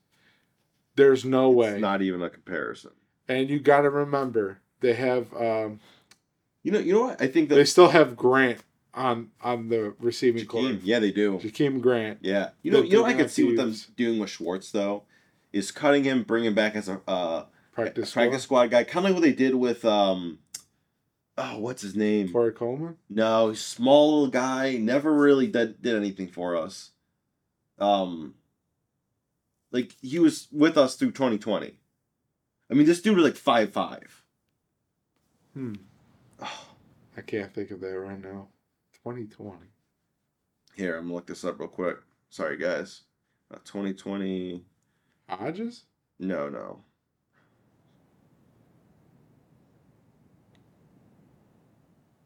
there's 0.95 1.25
no 1.25 1.50
way. 1.50 1.73
It's 1.73 1.80
not 1.80 2.02
even 2.02 2.23
a 2.23 2.30
comparison. 2.30 2.92
and 3.28 3.49
you 3.49 3.59
got 3.59 3.83
to 3.83 3.90
remember 3.90 4.59
they 4.80 4.92
have 4.95 5.33
um, 5.35 5.80
You 6.62 6.73
know, 6.73 6.78
you 6.78 6.92
know 6.92 7.02
what? 7.02 7.23
I 7.23 7.26
think 7.26 7.49
they 7.49 7.64
still 7.64 7.88
have 7.88 8.14
Grant 8.16 8.61
on 8.92 9.30
on 9.40 9.68
the 9.68 9.95
receiving 9.99 10.45
Jakeem, 10.45 10.49
court. 10.49 10.75
yeah, 10.83 10.99
they 10.99 11.11
do. 11.11 11.38
Jakeem 11.38 11.80
Grant. 11.80 12.18
Yeah, 12.23 12.50
you 12.62 12.71
know, 12.71 12.83
you 12.83 12.99
know, 12.99 13.04
I 13.04 13.14
could 13.14 13.30
see 13.30 13.45
what 13.45 13.56
them 13.56 13.75
doing 13.97 14.18
with 14.18 14.30
Schwartz 14.30 14.71
though, 14.71 15.04
is 15.52 15.71
cutting 15.71 16.04
him, 16.04 16.23
bringing 16.23 16.49
him 16.49 16.54
back 16.54 16.76
as 16.76 16.88
a 16.88 17.00
uh, 17.09 17.45
Practice 17.73 18.12
practice 18.14 18.42
squad 18.42 18.71
guy, 18.71 18.85
kind 18.85 19.04
of 19.04 19.04
like 19.04 19.14
what 19.14 19.23
they 19.23 19.35
did 19.35 19.54
with 19.54 19.85
um, 19.85 20.38
oh, 21.38 21.59
what's 21.59 21.83
his 21.83 21.97
name? 21.97 22.33
Corey 22.33 22.52
Coleman. 22.52 22.97
No, 23.09 23.53
small 23.53 24.14
little 24.20 24.31
guy. 24.31 24.77
Never 24.77 25.12
really 25.12 25.46
did 25.46 25.81
did 25.83 25.96
anything 25.96 26.29
for 26.29 26.57
us. 26.57 26.90
Um, 27.79 28.35
like 29.70 29.92
he 30.01 30.18
was 30.18 30.49
with 30.51 30.77
us 30.79 30.96
through 30.96 31.12
twenty 31.12 31.38
twenty. 31.38 31.79
I 32.70 32.75
mean, 32.75 32.87
this 32.87 33.01
dude 33.01 33.16
was 33.16 33.25
like 33.25 33.37
five 33.37 33.72
five. 33.72 34.22
Hmm. 35.55 35.75
I 37.16 37.22
can't 37.22 37.55
think 37.55 37.70
of 37.70 37.81
that 37.81 37.99
right 37.99 38.22
now. 38.22 38.49
2020. 39.05 39.57
Here, 40.75 40.96
I'm 40.99 41.05
gonna 41.05 41.14
look 41.14 41.27
this 41.27 41.44
up 41.44 41.59
real 41.59 41.68
quick. 41.68 41.96
Sorry, 42.29 42.59
guys. 42.59 43.03
Uh, 43.53 43.59
twenty 43.64 43.94
twenty. 43.94 44.64
Hodges? 45.29 45.85
No, 46.18 46.49
no. 46.49 46.81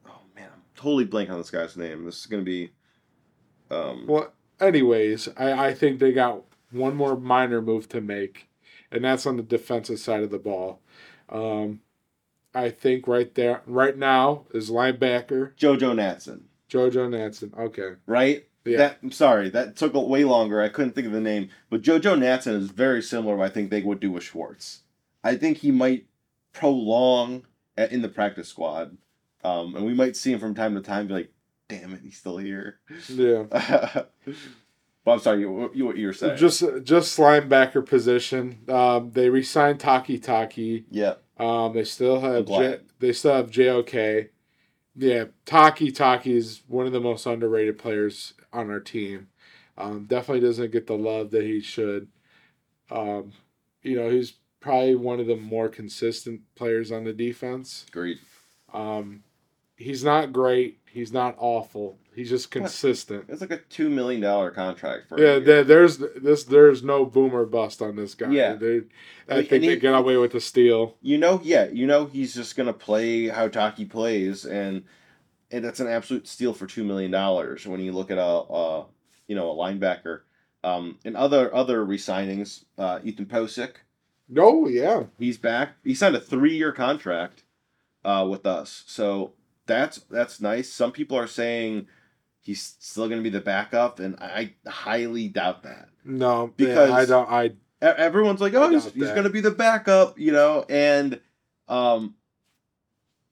Oh 0.07 0.21
man, 0.35 0.49
I'm 0.53 0.63
totally 0.81 1.05
blank 1.05 1.31
on 1.31 1.39
this 1.39 1.51
guy's 1.51 1.77
name. 1.77 2.05
This 2.05 2.21
is 2.21 2.27
gonna 2.27 2.43
be. 2.43 2.71
Um, 3.71 4.07
Well, 4.07 4.33
anyways, 4.61 5.29
I, 5.37 5.69
I 5.69 5.75
think 5.75 6.01
they 6.01 6.13
got 6.13 6.43
one 6.71 6.97
more 6.97 7.17
minor 7.17 7.61
move 7.61 7.89
to 7.91 8.01
make, 8.01 8.49
and 8.91 9.05
that's 9.05 9.27
on 9.27 9.37
the 9.37 9.43
defensive 9.43 9.99
side 9.99 10.23
of 10.23 10.31
the 10.31 10.39
ball. 10.39 10.81
Um, 11.29 11.81
I 12.55 12.71
think 12.71 13.07
right 13.07 13.33
there, 13.35 13.63
right 13.67 13.97
now, 13.97 14.47
is 14.53 14.71
linebacker 14.71 15.57
Jojo 15.57 15.95
Natson, 15.95 16.43
JoJo 16.69 17.11
Nansen. 17.11 17.53
Okay. 17.57 17.93
right? 18.07 18.47
Yeah. 18.65 18.77
That 18.77 18.99
I'm 19.03 19.13
sorry, 19.13 19.49
that 19.51 19.77
took 19.77 19.95
way 19.95 20.25
longer. 20.25 20.61
I 20.61 20.69
couldn't 20.69 20.95
think 20.95 21.07
of 21.07 21.13
the 21.13 21.21
name, 21.21 21.49
but 21.71 21.83
Jojo 21.83 22.19
Natson 22.19 22.55
is 22.55 22.71
very 22.71 23.03
similar. 23.03 23.41
I 23.41 23.49
think 23.49 23.71
they 23.71 23.83
would 23.83 24.01
do 24.01 24.11
with 24.11 24.25
Schwartz. 24.25 24.83
I 25.25 25.37
think 25.37 25.59
he 25.59 25.71
might 25.71 26.07
prolong 26.53 27.45
in 27.77 28.03
the 28.03 28.09
practice 28.09 28.49
squad, 28.49 28.97
um, 29.45 29.75
and 29.77 29.85
we 29.85 29.95
might 29.95 30.17
see 30.17 30.33
him 30.33 30.41
from 30.41 30.55
time 30.55 30.75
to 30.75 30.81
time. 30.81 31.07
Be 31.07 31.15
like, 31.15 31.33
damn 31.69 31.93
it, 31.95 32.01
he's 32.03 32.17
still 32.19 32.37
here. 32.39 32.79
Yeah. 33.09 33.45
but 35.05 35.13
I'm 35.13 35.19
sorry, 35.21 35.41
you, 35.41 35.71
you 35.75 35.87
what 35.87 35.97
you 35.97 36.07
were 36.09 36.13
saying? 36.13 36.37
Just 36.37 36.63
just 36.85 37.19
linebacker 37.19 37.85
position. 37.85 38.61
Um, 38.69 39.11
they 39.13 39.29
re-signed 39.31 39.79
Takitaki. 39.79 40.85
yeah, 40.91 41.15
Um, 41.39 41.73
they 41.73 41.85
still 41.85 42.21
have. 42.21 42.47
J- 42.47 42.81
they 42.99 43.13
still 43.13 43.35
have 43.35 43.51
JOK. 43.51 44.29
Yeah, 44.97 45.25
Takitaki 45.47 46.35
is 46.35 46.63
one 46.67 46.87
of 46.87 46.93
the 46.93 47.01
most 47.01 47.25
underrated 47.25 47.79
players 47.79 48.35
on 48.53 48.71
our 48.71 48.81
team. 48.81 49.29
Um, 49.79 50.05
definitely 50.05 50.47
doesn't 50.47 50.73
get 50.73 50.87
the 50.87 50.97
love 50.99 51.31
that 51.31 51.45
he 51.45 51.61
should. 51.61 52.09
Um, 52.91 53.33
you 53.83 53.97
know, 53.97 54.11
he's 54.11 54.35
probably 54.61 54.97
one 54.97 55.21
of 55.21 55.27
the 55.27 55.37
more 55.37 55.69
consistent 55.71 56.43
players 56.55 56.93
on 56.93 57.05
the 57.05 57.13
defense. 57.15 57.87
agreed. 57.89 58.19
Um, 58.75 59.23
he's 59.81 60.05
not 60.05 60.33
great. 60.33 60.79
He's 60.87 61.13
not 61.13 61.37
awful. 61.39 61.99
He's 62.15 62.29
just 62.29 62.51
consistent. 62.51 63.27
It's 63.29 63.41
like 63.41 63.53
a 63.53 63.59
two 63.59 63.89
million 63.89 64.21
dollar 64.21 64.51
contract 64.51 65.09
for. 65.09 65.21
Yeah, 65.21 65.39
there, 65.39 65.65
there's 65.65 65.99
this. 65.99 66.45
There's 66.45 66.83
no 66.83 67.05
boom 67.07 67.35
or 67.35 67.47
bust 67.47 67.81
on 67.81 67.97
this 67.97 68.15
guy. 68.15 68.31
Yeah. 68.31 68.55
They, 68.55 68.77
I 69.29 69.39
And- 69.39 69.49
think 69.49 69.53
and 69.53 69.65
they 69.65 69.77
get 69.77 69.95
away 69.95 70.17
with 70.17 70.33
the 70.33 70.41
steal. 70.41 70.97
You 71.01 71.19
know, 71.19 71.41
yeah, 71.43 71.69
you 71.69 71.87
know 71.87 72.07
he's 72.07 72.35
just 72.35 72.57
gonna 72.57 72.73
play 72.73 73.29
how 73.29 73.49
Taki 73.49 73.85
plays, 73.85 74.45
and 74.45 74.85
and 75.53 75.65
that's 75.65 75.81
an 75.81 75.87
absolute 75.89 76.27
steal 76.29 76.53
for 76.53 76.67
two 76.67 76.85
million 76.85 77.11
dollars 77.13 77.67
when 77.67 77.81
you 77.81 77.93
look 77.93 78.11
at 78.11 78.19
a, 78.19 78.23
a 78.23 78.87
you 79.29 79.37
know 79.37 79.51
a 79.51 79.55
linebacker. 79.55 80.21
Um, 80.63 80.99
and 81.07 81.17
other 81.17 81.55
other 81.55 81.87
resignings, 81.87 82.65
uh, 82.77 82.99
Ethan 83.03 83.27
Pocic, 83.27 83.77
No, 84.29 84.69
yeah. 84.69 85.05
he's 85.19 85.39
back. 85.39 85.71
He 85.85 85.95
signed 85.95 86.17
a 86.17 86.21
three 86.21 86.55
year 86.55 86.71
contract, 86.73 87.45
uh, 88.05 88.27
with 88.29 88.45
us. 88.45 88.85
So 88.87 89.33
that's 89.71 89.99
that's 90.11 90.41
nice. 90.41 90.71
Some 90.71 90.93
people 90.93 91.17
are 91.17 91.27
saying 91.27 91.87
he's 92.41 92.75
still 92.81 93.09
gonna 93.09 93.23
be 93.23 93.31
the 93.31 93.41
backup, 93.41 94.01
and 94.01 94.17
I 94.21 94.55
highly 94.67 95.29
doubt 95.29 95.63
that. 95.63 95.89
No, 96.05 96.53
Because- 96.57 96.91
I 96.91 97.05
don't. 97.05 97.29
I 97.31 97.51
everyone's 97.83 98.41
like, 98.41 98.55
oh, 98.55 98.69
he's, 98.69 98.85
he's 98.93 99.09
going 99.09 99.23
to 99.25 99.31
be 99.31 99.41
the 99.41 99.51
backup, 99.51 100.19
you 100.19 100.33
know, 100.33 100.67
and 100.69 101.19
um, 101.67 102.15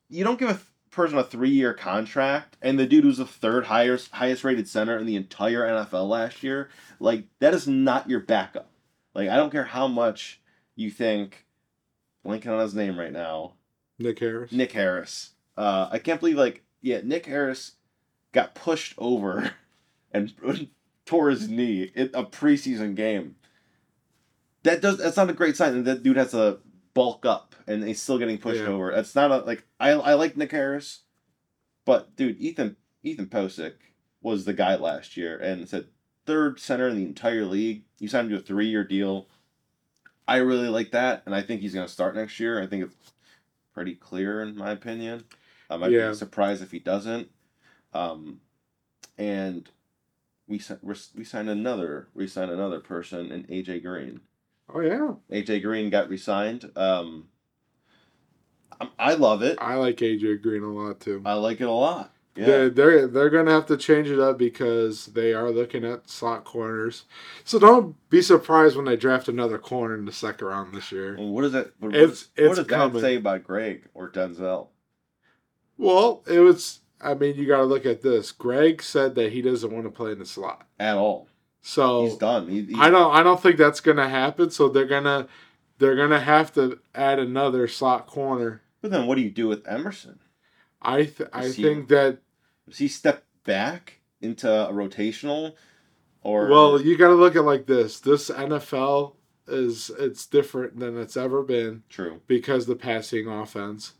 you 0.08 0.24
don't 0.24 0.38
give 0.38 0.48
a 0.48 0.54
th- 0.54 0.64
person 0.90 1.18
a 1.18 1.24
three 1.24 1.50
year 1.50 1.74
contract, 1.74 2.56
and 2.62 2.78
the 2.78 2.86
dude 2.86 3.04
who's 3.04 3.18
the 3.18 3.26
third 3.26 3.66
highest 3.66 4.10
highest 4.10 4.44
rated 4.44 4.66
center 4.68 4.96
in 4.98 5.06
the 5.06 5.16
entire 5.16 5.60
NFL 5.66 6.08
last 6.08 6.42
year, 6.42 6.70
like 6.98 7.24
that 7.40 7.52
is 7.54 7.68
not 7.68 8.08
your 8.08 8.20
backup. 8.20 8.70
Like 9.14 9.28
I 9.28 9.36
don't 9.36 9.50
care 9.50 9.64
how 9.64 9.86
much 9.86 10.40
you 10.76 10.90
think, 10.90 11.44
blanking 12.24 12.48
on 12.48 12.60
his 12.60 12.74
name 12.74 12.98
right 12.98 13.12
now, 13.12 13.52
Nick 13.98 14.18
Harris. 14.18 14.50
Nick 14.52 14.72
Harris. 14.72 15.30
Uh, 15.58 15.88
I 15.90 15.98
can't 15.98 16.20
believe 16.20 16.36
like 16.36 16.62
yeah, 16.80 17.00
Nick 17.02 17.26
Harris 17.26 17.72
got 18.32 18.54
pushed 18.54 18.94
over 18.96 19.50
and 20.12 20.32
tore 21.04 21.30
his 21.30 21.48
knee 21.48 21.90
in 21.94 22.10
a 22.14 22.24
preseason 22.24 22.94
game. 22.94 23.34
That 24.62 24.80
does 24.80 24.98
that's 24.98 25.16
not 25.16 25.30
a 25.30 25.34
great 25.34 25.56
sign. 25.56 25.82
That 25.84 26.02
dude 26.02 26.16
has 26.16 26.30
to 26.32 26.58
bulk 26.94 27.24
up 27.26 27.54
and 27.66 27.82
he's 27.84 28.00
still 28.02 28.18
getting 28.18 28.38
pushed 28.38 28.60
Yeah. 28.60 28.68
over. 28.68 28.92
That's 28.92 29.14
not 29.14 29.30
a 29.30 29.38
like 29.38 29.64
I 29.80 29.90
I 29.90 30.14
like 30.14 30.36
Nick 30.36 30.52
Harris, 30.52 31.00
but 31.84 32.14
dude, 32.16 32.38
Ethan 32.38 32.76
Ethan 33.02 33.26
Pocic 33.26 33.74
was 34.20 34.44
the 34.44 34.52
guy 34.52 34.74
last 34.76 35.16
year 35.16 35.38
and 35.38 35.68
said 35.68 35.86
third 36.26 36.60
center 36.60 36.88
in 36.88 36.96
the 36.96 37.04
entire 37.04 37.44
league. 37.44 37.84
He 37.98 38.06
signed 38.06 38.30
him 38.30 38.36
to 38.36 38.42
a 38.42 38.46
three 38.46 38.66
year 38.68 38.84
deal. 38.84 39.28
I 40.26 40.36
really 40.38 40.68
like 40.68 40.90
that, 40.90 41.22
and 41.24 41.34
I 41.34 41.40
think 41.40 41.62
he's 41.62 41.74
gonna 41.74 41.88
start 41.88 42.14
next 42.14 42.38
year. 42.38 42.62
I 42.62 42.66
think 42.66 42.84
it's 42.84 43.12
pretty 43.72 43.94
clear 43.94 44.42
in 44.42 44.56
my 44.56 44.72
opinion. 44.72 45.24
I 45.70 45.76
might 45.76 45.90
Yeah. 45.90 46.08
be 46.10 46.14
surprised 46.14 46.62
if 46.62 46.70
he 46.70 46.78
doesn't. 46.78 47.28
Um, 47.94 48.40
and 49.16 49.68
we 50.46 50.60
we 50.82 50.94
we 51.16 51.24
signed 51.24 51.50
another 51.50 52.08
we 52.14 52.26
signed 52.26 52.50
another 52.50 52.80
person 52.80 53.30
in 53.32 53.44
AJ 53.44 53.82
Green. 53.82 54.20
Oh 54.72 54.80
yeah, 54.80 55.14
AJ 55.30 55.62
Green 55.62 55.88
got 55.90 56.08
re-signed. 56.08 56.70
Um, 56.76 57.28
I, 58.80 58.88
I 58.98 59.14
love 59.14 59.42
it. 59.42 59.58
I 59.60 59.74
like 59.76 59.96
AJ 59.98 60.42
Green 60.42 60.62
a 60.62 60.72
lot 60.72 61.00
too. 61.00 61.22
I 61.24 61.34
like 61.34 61.60
it 61.60 61.64
a 61.68 61.70
lot. 61.72 62.12
Yeah. 62.36 62.46
They're, 62.46 62.70
they're 62.70 63.06
they're 63.08 63.30
gonna 63.30 63.50
have 63.50 63.66
to 63.66 63.76
change 63.76 64.08
it 64.08 64.20
up 64.20 64.38
because 64.38 65.06
they 65.06 65.32
are 65.34 65.50
looking 65.50 65.84
at 65.84 66.08
slot 66.08 66.44
corners. 66.44 67.04
So 67.44 67.58
don't 67.58 67.96
be 68.10 68.22
surprised 68.22 68.76
when 68.76 68.84
they 68.84 68.96
draft 68.96 69.26
another 69.28 69.58
corner 69.58 69.96
in 69.96 70.04
the 70.04 70.12
second 70.12 70.46
round 70.46 70.72
this 70.74 70.92
year. 70.92 71.14
And 71.14 71.32
what 71.32 71.42
does 71.42 71.52
that? 71.52 71.72
What, 71.80 71.94
It's- 71.96 72.28
what 72.36 72.44
it's 72.46 72.56
does 72.58 72.66
coming. 72.66 72.92
that 72.94 73.00
say 73.00 73.16
about 73.16 73.42
Greg 73.44 73.88
or 73.94 74.08
Denzel? 74.08 74.68
Well, 75.78 76.22
it 76.30 76.40
was. 76.40 76.80
I 77.00 77.14
mean, 77.14 77.36
you 77.36 77.46
got 77.46 77.58
to 77.58 77.64
look 77.64 77.86
at 77.86 78.02
this. 78.02 78.32
Greg 78.32 78.82
said 78.82 79.14
that 79.14 79.32
he 79.32 79.40
doesn't 79.40 79.72
want 79.72 79.84
to 79.84 79.90
play 79.90 80.12
in 80.12 80.18
the 80.18 80.26
slot. 80.26 80.66
At 80.80 80.96
all? 80.96 81.28
So 81.62 82.04
He's 82.04 82.16
done. 82.16 82.48
He, 82.48 82.62
he- 82.64 82.74
I 82.76 82.90
don't. 82.90 83.14
I 83.14 83.22
don't 83.22 83.40
think 83.40 83.56
that's 83.56 83.80
gonna 83.80 84.08
happen. 84.08 84.50
So 84.50 84.68
they're 84.68 84.84
gonna 84.86 85.28
they're 85.78 85.96
gonna 85.96 86.20
have 86.20 86.52
to 86.54 86.80
add 86.94 87.18
another 87.18 87.68
slot 87.68 88.06
corner. 88.06 88.62
But 88.82 88.90
then, 88.90 89.06
what 89.06 89.14
do 89.16 89.22
you 89.22 89.30
do 89.30 89.48
with 89.48 89.66
Emerson? 89.66 90.18
I 90.82 91.04
th- 91.04 91.28
I 91.32 91.46
he- 91.48 91.62
think 91.62 91.88
that 91.88 92.18
Does 92.68 92.78
he 92.78 92.88
step 92.88 93.24
back 93.44 94.00
into 94.20 94.48
a 94.50 94.72
rotational, 94.72 95.54
or 96.22 96.48
well, 96.48 96.80
you 96.80 96.96
got 96.96 97.08
to 97.08 97.14
look 97.14 97.34
at 97.36 97.40
it 97.40 97.42
like 97.42 97.66
this. 97.66 98.00
This 98.00 98.30
NFL 98.30 99.14
is 99.46 99.90
it's 99.98 100.26
different 100.26 100.78
than 100.78 100.96
it's 100.98 101.16
ever 101.16 101.42
been. 101.42 101.82
true? 101.88 102.20
because 102.26 102.66
the 102.66 102.76
passing 102.76 103.26
offense. 103.28 103.92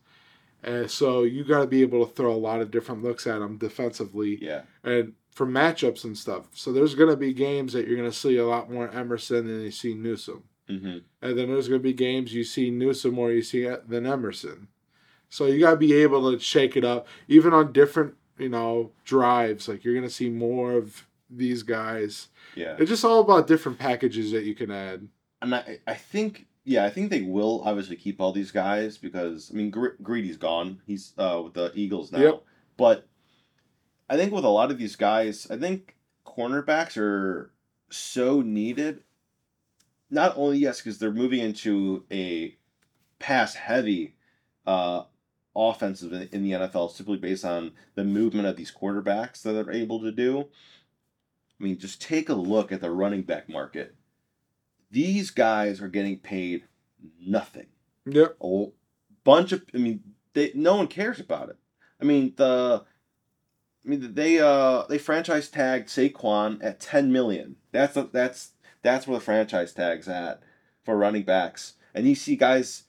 And 0.62 0.90
so 0.90 1.23
you 1.23 1.44
got 1.44 1.61
to 1.61 1.66
be 1.66 1.83
able 1.83 2.05
to 2.05 2.12
throw 2.12 2.33
a 2.33 2.37
lot 2.37 2.61
of 2.61 2.71
different 2.71 3.03
looks 3.03 3.27
at 3.27 3.38
them 3.38 3.59
defensively 3.59 4.38
Yeah, 4.42 4.62
and 4.83 5.12
for 5.31 5.47
matchups 5.47 6.05
and 6.05 6.18
stuff. 6.18 6.47
So 6.53 6.73
there's 6.73 6.97
going 6.97 7.11
to 7.11 7.16
be 7.16 7.33
games 7.33 7.73
that 7.73 7.87
you're 7.87 7.97
going 7.97 8.11
to 8.11 8.16
see 8.16 8.37
a 8.38 8.47
lot 8.47 8.71
more 8.71 8.90
Emerson 8.90 9.47
than 9.47 9.61
you 9.61 9.71
see 9.71 9.94
Newsome. 9.94 10.42
hmm 10.68 10.99
And 11.23 11.38
then 11.38 11.49
there's 11.49 11.68
going 11.68 11.81
to 11.81 11.88
be 11.88 11.92
games 11.92 12.35
you 12.35 12.42
see 12.42 12.71
Newsome 12.71 13.14
more 13.14 13.31
you 13.31 13.42
see 13.42 13.68
than 13.87 14.05
Emerson. 14.05 14.66
So 15.31 15.47
you 15.47 15.61
got 15.61 15.73
to 15.73 15.77
be 15.77 15.94
able 15.94 16.33
to 16.33 16.38
shake 16.40 16.77
it 16.77 16.85
up, 16.85 17.07
even 17.29 17.53
on 17.53 17.73
different, 17.73 18.14
you 18.38 18.49
know, 18.49 18.90
drives. 19.05 19.68
Like 19.68 19.85
you're 19.85 19.94
going 19.94 20.07
to 20.09 20.12
see 20.12 20.29
more 20.31 20.73
of 20.73 21.07
these 21.31 21.62
guys. 21.62 22.29
yeah. 22.57 22.75
It's 22.79 22.90
just 22.90 23.05
all 23.05 23.21
about 23.21 23.47
different 23.47 23.79
packages 23.79 24.33
that 24.33 24.44
you 24.44 24.55
can 24.55 24.71
add. 24.71 25.07
And 25.40 25.55
I, 25.55 25.79
I 25.87 25.94
think, 25.94 26.47
yeah, 26.69 26.85
I 26.85 26.91
think 26.91 27.11
they 27.11 27.23
will 27.23 27.63
obviously 27.65 27.97
keep 27.97 28.21
all 28.21 28.33
these 28.33 28.51
guys 28.51 28.99
because 28.99 29.51
I 29.53 29.57
mean, 29.57 29.71
Gre- 29.71 29.97
Greedy's 30.03 30.37
gone. 30.37 30.83
He's 30.87 31.15
uh, 31.17 31.41
with 31.45 31.55
the 31.55 31.73
Eagles 31.75 32.13
now. 32.13 32.21
Yep. 32.21 32.43
But 32.77 33.09
I 34.09 34.17
think 34.17 34.33
with 34.33 34.45
a 34.45 34.51
lot 34.51 34.71
of 34.71 34.79
these 34.79 34.95
guys, 34.95 35.47
I 35.51 35.57
think 35.57 35.97
cornerbacks 36.27 36.99
are 36.99 37.53
so 37.89 38.43
needed. 38.43 39.03
Not 40.11 40.35
only 40.37 40.59
yes, 40.59 40.81
because 40.81 40.99
they're 40.99 41.11
moving 41.11 41.41
into 41.41 42.05
a 42.11 42.57
pass 43.19 43.55
heavy 43.55 44.15
uh, 44.67 45.05
offensive 45.57 46.13
in, 46.13 46.29
in 46.33 46.43
the 46.43 46.53
NFL, 46.53 46.91
simply 46.91 47.17
based 47.17 47.47
on 47.47 47.73
the 47.95 48.05
movement 48.05 48.47
of 48.47 48.57
these 48.57 48.73
quarterbacks 48.73 49.43
that 49.43 49.53
they're 49.53 49.73
able 49.73 50.01
to 50.01 50.13
do. 50.13 50.41
I 51.61 51.65
mean, 51.65 51.79
just 51.79 52.03
take 52.03 52.29
a 52.29 52.35
look 52.35 52.73
at 52.73 52.83
the 52.83 52.91
running 52.91 53.23
back 53.23 53.49
market. 53.49 53.95
These 54.90 55.31
guys 55.31 55.81
are 55.81 55.88
getting 55.88 56.18
paid 56.18 56.64
nothing 57.20 57.66
Yep. 58.07 58.37
a 58.42 58.66
bunch 59.24 59.53
of 59.53 59.62
I 59.74 59.79
mean 59.79 60.03
they 60.33 60.53
no 60.55 60.77
one 60.77 60.88
cares 60.88 61.20
about 61.20 61.51
it. 61.51 61.57
I 62.01 62.05
mean 62.05 62.33
the 62.37 62.85
I 63.85 63.88
mean 63.88 64.14
they 64.14 64.38
uh 64.38 64.85
they 64.88 64.98
franchise 64.98 65.48
tagged 65.48 65.88
Saquon 65.88 66.59
at 66.62 66.81
10 66.81 67.12
million. 67.12 67.57
That's 67.72 67.94
the, 67.94 68.09
that's 68.11 68.53
that's 68.83 69.07
where 69.07 69.18
the 69.18 69.24
franchise 69.24 69.72
tag's 69.72 70.09
at 70.09 70.42
for 70.83 70.96
running 70.96 71.24
backs. 71.24 71.74
And 71.94 72.07
you 72.09 72.14
see 72.14 72.37
guys 72.37 72.85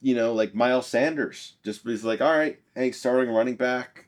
you 0.00 0.14
know 0.14 0.32
like 0.32 0.54
Miles 0.54 0.86
Sanders 0.86 1.54
just 1.64 1.86
is 1.86 2.04
like 2.04 2.20
all 2.20 2.36
right, 2.36 2.60
hey 2.74 2.92
starting 2.92 3.32
running 3.32 3.56
back 3.56 4.06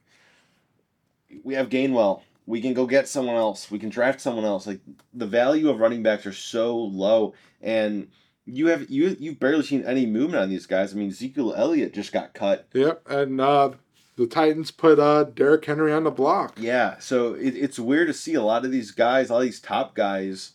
we 1.42 1.54
have 1.54 1.68
Gainwell. 1.68 2.22
We 2.46 2.60
can 2.60 2.74
go 2.74 2.86
get 2.86 3.08
someone 3.08 3.36
else. 3.36 3.70
We 3.70 3.78
can 3.78 3.88
draft 3.88 4.20
someone 4.20 4.44
else. 4.44 4.66
Like 4.66 4.80
the 5.12 5.26
value 5.26 5.70
of 5.70 5.80
running 5.80 6.02
backs 6.02 6.26
are 6.26 6.32
so 6.32 6.76
low 6.76 7.34
and 7.62 8.08
you 8.46 8.66
have 8.66 8.90
you 8.90 9.16
you've 9.18 9.40
barely 9.40 9.62
seen 9.62 9.84
any 9.84 10.06
movement 10.06 10.42
on 10.42 10.50
these 10.50 10.66
guys. 10.66 10.92
I 10.92 10.96
mean, 10.96 11.08
Ezekiel 11.08 11.54
Elliott 11.56 11.94
just 11.94 12.12
got 12.12 12.34
cut. 12.34 12.68
Yep, 12.74 13.02
and 13.08 13.40
uh, 13.40 13.70
the 14.16 14.26
Titans 14.26 14.70
put 14.70 14.98
uh, 14.98 15.24
Derrick 15.24 15.64
Henry 15.64 15.92
on 15.92 16.04
the 16.04 16.10
block. 16.10 16.56
Yeah, 16.60 16.98
so 16.98 17.34
it, 17.34 17.56
it's 17.56 17.78
weird 17.78 18.08
to 18.08 18.14
see 18.14 18.34
a 18.34 18.42
lot 18.42 18.64
of 18.64 18.70
these 18.70 18.90
guys, 18.90 19.30
all 19.30 19.40
these 19.40 19.60
top 19.60 19.94
guys, 19.94 20.52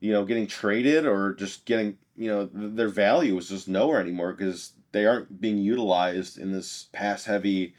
you 0.00 0.12
know, 0.12 0.24
getting 0.24 0.46
traded 0.46 1.06
or 1.06 1.34
just 1.34 1.66
getting 1.66 1.98
you 2.16 2.28
know 2.28 2.48
their 2.52 2.88
value 2.88 3.36
is 3.36 3.48
just 3.48 3.68
nowhere 3.68 4.00
anymore 4.00 4.32
because 4.32 4.72
they 4.92 5.06
aren't 5.06 5.40
being 5.40 5.58
utilized 5.58 6.38
in 6.38 6.52
this 6.52 6.88
pass 6.92 7.24
heavy 7.24 7.74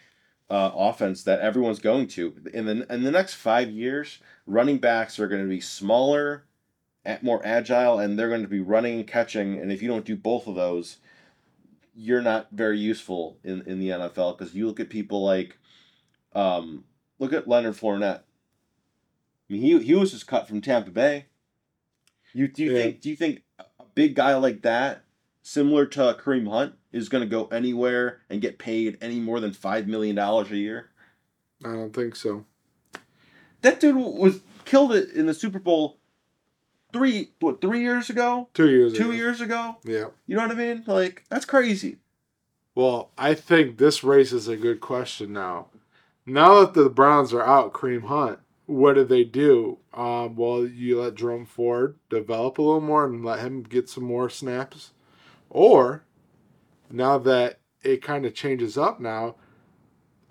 uh, 0.52 0.72
offense 0.76 1.24
that 1.24 1.40
everyone's 1.40 1.80
going 1.80 2.08
to. 2.08 2.36
In 2.54 2.66
the 2.66 2.94
in 2.94 3.04
the 3.04 3.12
next 3.12 3.36
five 3.36 3.70
years, 3.72 4.20
running 4.46 4.80
backs 4.80 5.18
are 5.18 5.28
going 5.30 5.42
to 5.42 5.48
be 5.48 5.62
smaller, 5.62 6.44
more 7.22 7.42
agile, 7.46 8.00
and 8.00 8.20
they're 8.20 8.28
going 8.30 8.42
to 8.42 8.50
be 8.50 8.60
running 8.60 8.96
and 9.00 9.08
catching. 9.08 9.58
And 9.58 9.72
if 9.72 9.82
you 9.82 9.88
don't 9.88 10.06
do 10.06 10.18
both 10.18 10.48
of 10.48 10.56
those, 10.56 10.98
you're 11.96 12.22
not 12.22 12.50
very 12.52 12.78
useful 12.78 13.38
in, 13.46 13.62
in 13.62 13.80
the 13.80 13.90
NFL 13.90 14.38
because 14.38 14.54
you 14.54 14.68
look 14.68 14.82
at 14.82 14.90
people 14.90 15.24
like, 15.24 15.58
um, 16.36 16.84
look 17.18 17.32
at 17.32 17.48
Leonard 17.48 17.76
Fournette. 17.76 18.20
I 19.50 19.54
mean, 19.54 19.62
he 19.62 19.80
he 19.80 19.96
was 19.96 20.12
just 20.12 20.28
cut 20.28 20.50
from 20.50 20.60
Tampa 20.60 20.92
Bay. 20.92 21.28
You 22.34 22.50
do 22.50 22.64
you 22.64 22.72
Yeah. 22.72 22.82
think 22.84 23.02
do 23.02 23.10
you 23.10 23.16
think 23.16 23.44
a 23.58 23.66
big 23.96 24.16
guy 24.16 24.36
like 24.36 24.64
that, 24.64 25.06
similar 25.44 25.86
to 25.88 26.18
Kareem 26.20 26.50
Hunt, 26.50 26.76
is 26.92 27.10
going 27.10 27.24
to 27.24 27.30
go 27.30 27.46
anywhere 27.48 28.22
and 28.30 28.42
get 28.42 28.60
paid 28.60 28.98
any 29.02 29.20
more 29.20 29.40
than 29.40 29.54
five 29.54 29.88
million 29.88 30.16
dollars 30.16 30.52
a 30.52 30.58
year? 30.58 30.90
I 31.64 31.74
don't 31.74 31.94
think 31.94 32.16
so. 32.16 32.46
That 33.62 33.80
dude 33.80 33.96
was 33.96 34.42
killed 34.66 34.94
it 34.94 35.12
in 35.12 35.26
the 35.28 35.34
Super 35.34 35.60
Bowl. 35.60 35.98
Three 36.92 37.32
what 37.40 37.62
three 37.62 37.82
years 37.82 38.10
ago? 38.10 38.50
Two 38.54 38.70
years. 38.70 38.94
Two 38.94 39.06
ago. 39.06 39.12
years 39.12 39.42
ago? 39.42 39.78
Yeah. 39.86 40.08
You 40.28 40.36
know 40.36 40.42
what 40.42 40.52
I 40.52 40.56
mean? 40.56 40.84
Like 40.86 41.24
that's 41.30 41.46
crazy. 41.46 41.98
Well, 42.76 43.12
I 43.18 43.34
think 43.34 43.78
this 43.78 44.04
raises 44.04 44.48
a 44.48 44.58
good 44.58 44.82
question 44.82 45.34
now. 45.34 45.68
Now 46.26 46.62
that 46.62 46.74
the 46.74 46.90
Browns 46.90 47.34
are 47.34 47.44
out, 47.44 47.74
Kareem 47.74 48.06
Hunt, 48.06 48.40
what 48.66 48.94
do 48.94 49.04
they 49.04 49.24
do? 49.24 49.80
Um, 49.94 50.36
well, 50.36 50.66
you 50.66 51.02
let 51.02 51.16
Jerome 51.16 51.46
Ford 51.46 51.98
develop 52.10 52.58
a 52.58 52.62
little 52.62 52.82
more 52.82 53.06
and 53.06 53.26
let 53.26 53.40
him 53.40 53.64
get 53.64 53.90
some 53.90 54.06
more 54.06 54.30
snaps, 54.30 54.92
or 55.50 56.04
now 56.94 57.18
that 57.20 57.60
it 57.84 58.02
kind 58.04 58.26
of 58.26 58.34
changes 58.34 58.78
up 58.78 59.00
now, 59.00 59.36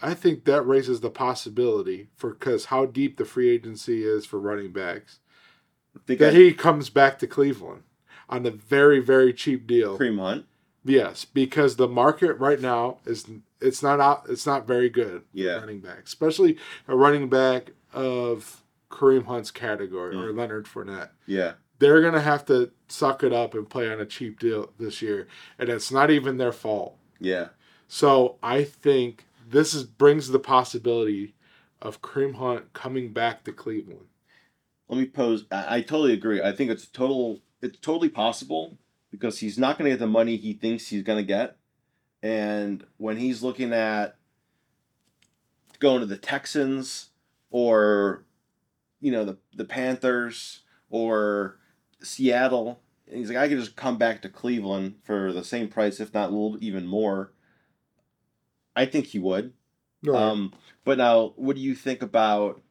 I 0.02 0.14
think 0.14 0.44
that 0.44 0.62
raises 0.62 1.00
the 1.00 1.10
possibility 1.10 2.08
for 2.16 2.30
because 2.30 2.66
how 2.66 2.86
deep 2.86 3.16
the 3.16 3.24
free 3.24 3.50
agency 3.50 4.02
is 4.04 4.24
for 4.26 4.38
running 4.40 4.72
backs 4.72 5.18
that 6.06 6.16
got 6.16 6.32
he 6.32 6.52
comes 6.52 6.88
back 6.90 7.18
to 7.18 7.26
Cleveland 7.26 7.82
on 8.28 8.46
a 8.46 8.50
very 8.50 9.00
very 9.00 9.32
cheap 9.32 9.66
deal. 9.66 9.98
Kareem 9.98 10.18
Hunt. 10.18 10.46
Yes, 10.84 11.24
because 11.26 11.76
the 11.76 11.88
market 11.88 12.34
right 12.38 12.60
now 12.60 12.98
is 13.04 13.26
it's 13.60 13.82
not 13.82 14.00
out 14.00 14.24
it's 14.30 14.46
not 14.46 14.66
very 14.66 14.88
good. 14.88 15.22
Yeah. 15.34 15.56
running 15.56 15.80
back, 15.80 16.04
especially 16.06 16.56
a 16.88 16.96
running 16.96 17.28
back 17.28 17.72
of 17.92 18.62
Kareem 18.90 19.26
Hunt's 19.26 19.50
category 19.50 20.14
Mm. 20.16 20.24
or 20.24 20.32
Leonard 20.32 20.64
Fournette. 20.66 21.10
Yeah. 21.26 21.54
They're 21.80 22.00
gonna 22.02 22.20
have 22.20 22.44
to 22.46 22.70
suck 22.88 23.24
it 23.24 23.32
up 23.32 23.54
and 23.54 23.68
play 23.68 23.90
on 23.92 24.00
a 24.00 24.06
cheap 24.06 24.38
deal 24.38 24.72
this 24.78 25.02
year, 25.02 25.26
and 25.58 25.68
it's 25.68 25.90
not 25.90 26.10
even 26.10 26.36
their 26.36 26.52
fault. 26.52 26.96
Yeah. 27.18 27.48
So 27.88 28.36
I 28.42 28.62
think 28.64 29.26
this 29.48 29.74
is 29.74 29.82
brings 29.84 30.28
the 30.28 30.38
possibility 30.38 31.34
of 31.82 32.02
Kareem 32.02 32.36
Hunt 32.36 32.72
coming 32.72 33.12
back 33.12 33.42
to 33.44 33.52
Cleveland. 33.52 34.06
let 34.88 34.98
me 35.00 35.06
pose 35.06 35.46
I, 35.50 35.76
I 35.78 35.80
totally 35.80 36.12
agree 36.12 36.42
i 36.42 36.52
think 36.52 36.70
it's 36.70 36.86
total 36.86 37.40
it's 37.62 37.78
totally 37.80 38.08
possible 38.10 38.76
because 39.10 39.38
he's 39.40 39.58
not 39.58 39.78
going 39.78 39.86
to 39.86 39.92
get 39.96 40.00
the 40.00 40.06
money 40.06 40.36
he 40.36 40.52
thinks 40.52 40.88
he's 40.88 41.02
going 41.02 41.18
to 41.18 41.24
get 41.24 41.56
and 42.22 42.84
when 42.98 43.16
he's 43.16 43.42
looking 43.42 43.72
at 43.72 44.16
going 45.78 46.00
to 46.00 46.06
the 46.06 46.16
texans 46.18 47.10
or 47.50 48.24
you 49.00 49.10
know 49.10 49.24
the 49.24 49.38
the 49.54 49.64
panthers 49.64 50.60
or 50.90 51.56
seattle 52.02 52.80
and 53.08 53.18
he's 53.18 53.28
like 53.28 53.38
i 53.38 53.48
could 53.48 53.58
just 53.58 53.76
come 53.76 53.96
back 53.98 54.22
to 54.22 54.28
cleveland 54.28 54.94
for 55.04 55.32
the 55.32 55.44
same 55.44 55.68
price 55.68 56.00
if 56.00 56.12
not 56.14 56.30
a 56.30 56.32
little 56.32 56.56
even 56.60 56.86
more 56.86 57.32
i 58.74 58.84
think 58.86 59.06
he 59.06 59.18
would 59.18 59.52
um, 60.08 60.54
but 60.84 60.96
now, 60.98 61.34
what 61.36 61.56
do 61.56 61.62
you 61.62 61.74
think 61.74 62.00
about 62.00 62.62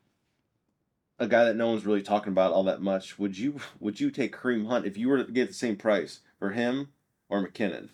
a 1.19 1.27
guy 1.27 1.45
that 1.45 1.55
no 1.55 1.67
one's 1.67 1.85
really 1.85 2.01
talking 2.01 2.31
about 2.31 2.53
all 2.53 2.63
that 2.63 2.81
much? 2.81 3.19
Would 3.19 3.37
you 3.37 3.59
would 3.79 3.99
you 3.99 4.09
take 4.09 4.35
Kareem 4.35 4.67
Hunt 4.67 4.85
if 4.85 4.97
you 4.97 5.09
were 5.09 5.23
to 5.23 5.31
get 5.31 5.47
the 5.47 5.53
same 5.53 5.75
price 5.75 6.21
for 6.39 6.51
him 6.51 6.89
or 7.29 7.45
McKinnon? 7.45 7.89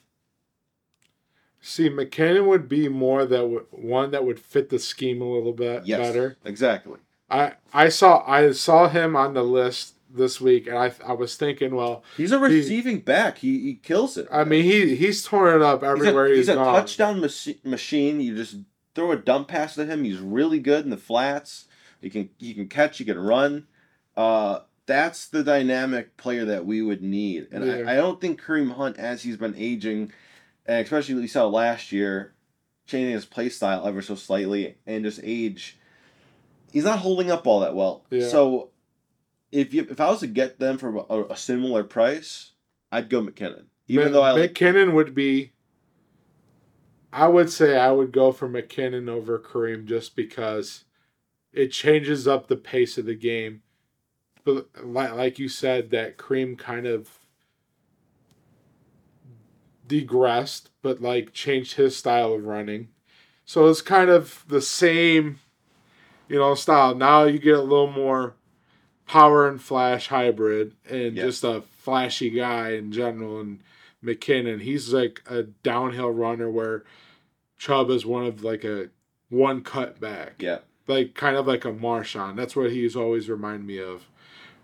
See, 1.60 1.90
McKinnon 1.90 2.48
would 2.48 2.70
be 2.70 2.88
more 2.88 3.26
that 3.26 3.50
would, 3.50 3.66
one 3.72 4.12
that 4.12 4.24
would 4.24 4.40
fit 4.40 4.70
the 4.70 4.80
scheme 4.80 5.22
a 5.22 5.30
little 5.30 5.52
bit 5.52 5.86
Yes, 5.86 6.00
better. 6.00 6.38
exactly. 6.46 7.00
I 7.30 7.54
I 7.74 7.90
saw 7.90 8.24
I 8.26 8.52
saw 8.52 8.88
him 8.88 9.16
on 9.18 9.34
the 9.34 9.44
list 9.44 9.95
this 10.16 10.40
week, 10.42 10.68
and 10.68 10.78
I 10.78 10.92
I 11.06 11.14
was 11.14 11.36
thinking, 11.36 11.76
well, 11.76 12.04
He's 12.18 12.32
a 12.32 12.40
receiving 12.40 13.00
back. 13.00 13.40
He 13.40 13.60
he 13.62 13.74
kills 13.76 14.18
it. 14.18 14.28
I 14.32 14.44
mean, 14.44 14.64
he 14.64 14.96
he's 14.96 15.24
torn 15.24 15.56
it 15.56 15.62
up 15.62 15.82
he's 15.82 15.90
everywhere 15.90 16.26
a, 16.26 16.30
he's, 16.30 16.38
he's 16.40 16.50
a 16.50 16.56
gone. 16.56 16.74
touchdown 16.76 17.20
machi- 17.22 17.60
machine. 17.64 18.22
You 18.22 18.36
just 18.36 18.58
throw 18.94 19.12
a 19.12 19.18
dump 19.18 19.48
pass 19.50 19.76
to 19.76 19.86
him. 19.86 20.04
He's 20.04 20.20
really 20.20 20.60
good 20.60 20.84
in 20.84 20.90
the 20.90 20.98
flats. 20.98 21.66
He 22.02 22.10
can 22.10 22.30
he 22.38 22.54
can 22.54 22.68
catch. 22.68 22.98
He 22.98 23.06
can 23.06 23.20
run. 23.20 23.68
Uh, 24.16 24.60
that's 24.86 25.28
the 25.28 25.44
dynamic 25.44 26.16
player 26.16 26.46
that 26.46 26.66
we 26.66 26.82
would 26.82 27.02
need. 27.02 27.48
And 27.52 27.66
Yeah. 27.66 27.74
I, 27.88 27.94
I 27.94 27.96
don't 27.96 28.22
think 28.22 28.42
Kareem 28.42 28.74
Hunt, 28.76 28.98
as 28.98 29.24
he's 29.24 29.38
been 29.38 29.56
aging, 29.58 30.12
and 30.66 30.84
especially 30.84 31.16
we 31.16 31.28
saw 31.28 31.48
last 31.48 31.92
year, 31.92 32.34
changing 32.86 33.14
his 33.14 33.26
play 33.26 33.50
style 33.50 33.88
ever 33.88 34.02
so 34.04 34.14
slightly 34.14 34.76
and 34.86 35.04
just 35.04 35.20
age, 35.24 35.78
he's 36.72 36.84
not 36.84 37.00
holding 37.00 37.32
up 37.32 37.48
all 37.48 37.62
that 37.62 37.76
well. 37.76 38.04
Yeah. 38.12 38.28
So 38.28 38.70
if 39.56 39.74
you 39.74 39.88
if 39.90 40.02
I 40.02 40.10
was 40.10 40.20
to 40.20 40.28
get 40.28 40.60
them 40.60 40.78
for 40.78 41.06
a, 41.10 41.34
a 41.34 41.38
similar 41.38 41.84
price, 41.84 42.52
I'd 42.92 43.10
go 43.10 43.22
McKinnon. 43.22 43.66
Even 43.88 44.12
though 44.12 44.22
I 44.22 44.32
like, 44.32 44.54
McKinnon 44.54 44.94
would 44.94 45.16
be. 45.16 45.54
I 47.14 47.30
would 47.30 47.50
say 47.50 47.78
I 47.78 47.92
would 47.92 48.12
go 48.12 48.34
for 48.34 48.50
McKinnon 48.50 49.08
over 49.08 49.40
Kareem 49.40 49.86
just 49.86 50.18
because 50.18 50.84
it 51.54 51.72
changes 51.72 52.28
up 52.28 52.48
the 52.48 52.58
pace 52.58 52.98
of 52.98 53.06
the 53.06 53.16
game. 53.16 53.62
But 54.44 54.68
like, 54.84 55.14
like 55.14 55.40
you 55.40 55.48
said, 55.48 55.92
that 55.92 56.18
Kareem 56.18 56.58
kind 56.58 56.86
of 56.86 57.10
degressed, 59.88 60.72
but 60.82 61.02
like 61.02 61.32
changed 61.32 61.76
his 61.76 61.96
style 61.96 62.34
of 62.34 62.44
running. 62.44 62.90
So 63.46 63.70
it's 63.70 63.82
kind 63.82 64.10
of 64.10 64.44
the 64.50 64.62
same, 64.62 65.40
you 66.28 66.40
know, 66.40 66.56
style. 66.56 66.96
Now 66.96 67.24
you 67.24 67.40
get 67.40 67.58
a 67.58 67.62
little 67.62 67.92
more 67.92 68.36
power 69.08 69.48
and 69.48 69.62
flash 69.62 70.08
hybrid 70.08 70.76
and 70.90 71.16
Yeah. 71.16 71.24
just 71.26 71.44
a 71.44 71.62
flashy 71.62 72.30
guy 72.30 72.72
in 72.72 72.92
general. 72.92 73.40
And 73.40 73.60
McKinnon, 74.04 74.62
he's 74.62 74.94
like 74.94 75.22
a 75.28 75.44
downhill 75.44 76.12
runner 76.12 76.50
where 76.50 76.84
Chubb 77.58 77.90
is 77.90 78.06
one 78.06 78.26
of 78.26 78.44
like 78.44 78.64
a 78.64 78.90
one 79.30 79.62
cut 79.64 80.00
back 80.00 80.36
yeah, 80.40 80.60
like 80.88 81.16
kind 81.16 81.36
of 81.36 81.48
like 81.48 81.66
a 81.66 81.72
Marshawn. 81.72 82.36
That's 82.36 82.56
what 82.56 82.72
he's 82.72 82.96
always 82.96 83.30
remind 83.30 83.66
me 83.66 83.80
of. 83.80 84.06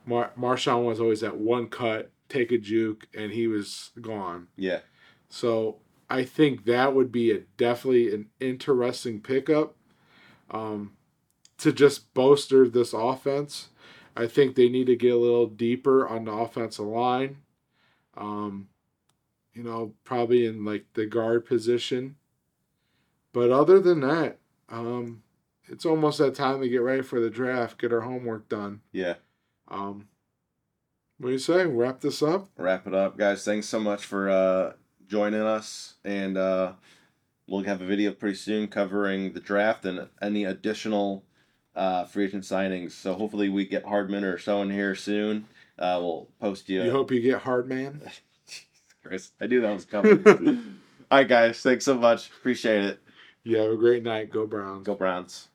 Mar- 0.05 0.31
Marshawn 0.37 0.85
was 0.85 0.99
always 0.99 1.21
that 1.21 1.37
one 1.37 1.67
cut, 1.67 2.11
take 2.29 2.51
a 2.51 2.57
juke, 2.57 3.07
and 3.15 3.31
he 3.31 3.47
was 3.47 3.91
gone. 4.01 4.47
yeah, 4.55 4.79
So 5.29 5.77
I 6.09 6.23
think 6.23 6.65
that 6.65 6.93
would 6.95 7.11
be 7.11 7.31
a 7.31 7.39
definitely 7.57 8.13
an 8.13 8.29
interesting 8.39 9.21
pickup 9.21 9.75
um, 10.49 10.93
to 11.59 11.71
just 11.71 12.13
bolster 12.13 12.67
this 12.67 12.93
offense. 12.93 13.69
I 14.15 14.27
think 14.27 14.55
they 14.55 14.69
need 14.69 14.87
to 14.87 14.95
get 14.95 15.13
a 15.13 15.17
little 15.17 15.47
deeper 15.47 16.07
on 16.07 16.25
the 16.25 16.31
offensive 16.31 16.85
line. 16.85 17.37
Um, 18.17 18.67
you 19.53 19.63
know, 19.63 19.93
probably 20.03 20.45
in 20.45 20.65
like 20.65 20.85
the 20.93 21.05
guard 21.05 21.45
position. 21.45 22.15
But 23.33 23.51
other 23.51 23.79
than 23.79 24.01
that, 24.01 24.39
um, 24.69 25.23
it's 25.67 25.85
almost 25.85 26.17
that 26.17 26.35
time 26.35 26.61
to 26.61 26.69
get 26.69 26.81
ready 26.81 27.01
for 27.01 27.19
the 27.19 27.29
draft, 27.29 27.79
get 27.79 27.93
our 27.93 28.01
homework 28.01 28.49
done. 28.49 28.81
yeah. 28.91 29.15
Um, 29.67 30.07
what 31.17 31.27
do 31.27 31.33
you 31.33 31.39
say? 31.39 31.65
Wrap 31.65 32.01
this 32.01 32.21
up? 32.23 32.49
Wrap 32.57 32.87
it 32.87 32.95
up, 32.95 33.15
guys. 33.15 33.45
Thanks 33.45 33.67
so 33.67 33.79
much 33.79 34.03
for 34.03 34.29
uh, 34.29 34.73
joining 35.07 35.41
us, 35.41 35.93
and 36.03 36.35
uh, 36.35 36.73
we'll 37.47 37.63
have 37.63 37.79
a 37.79 37.85
video 37.85 38.11
pretty 38.11 38.35
soon 38.35 38.67
covering 38.67 39.31
the 39.33 39.39
draft 39.39 39.85
and 39.85 40.09
any 40.21 40.43
additional 40.43 41.23
uh, 41.75 42.05
free 42.05 42.25
agent 42.25 42.43
signings. 42.43 42.91
So 42.91 43.13
hopefully 43.13 43.49
we 43.49 43.65
get 43.65 43.85
Hardman 43.85 44.23
or 44.23 44.37
someone 44.37 44.69
here 44.69 44.95
soon. 44.95 45.47
Uh, 45.77 45.97
we'll 46.01 46.27
post 46.39 46.69
you. 46.69 46.83
You 46.83 46.91
hope 46.91 47.11
you 47.11 47.21
get 47.21 47.39
hard, 47.41 47.67
man. 47.67 48.01
Chris, 49.03 49.31
I 49.41 49.47
knew 49.47 49.61
that 49.61 49.73
was 49.73 49.85
coming. 49.85 50.23
All 51.11 51.17
right, 51.17 51.27
guys. 51.27 51.61
Thanks 51.61 51.85
so 51.85 51.95
much. 51.95 52.29
Appreciate 52.29 52.85
it. 52.85 52.99
You 53.43 53.57
have 53.57 53.71
a 53.71 53.77
great 53.77 54.03
night. 54.03 54.29
Go 54.29 54.45
Browns. 54.45 54.85
Go 54.85 54.95
Browns. 54.95 55.47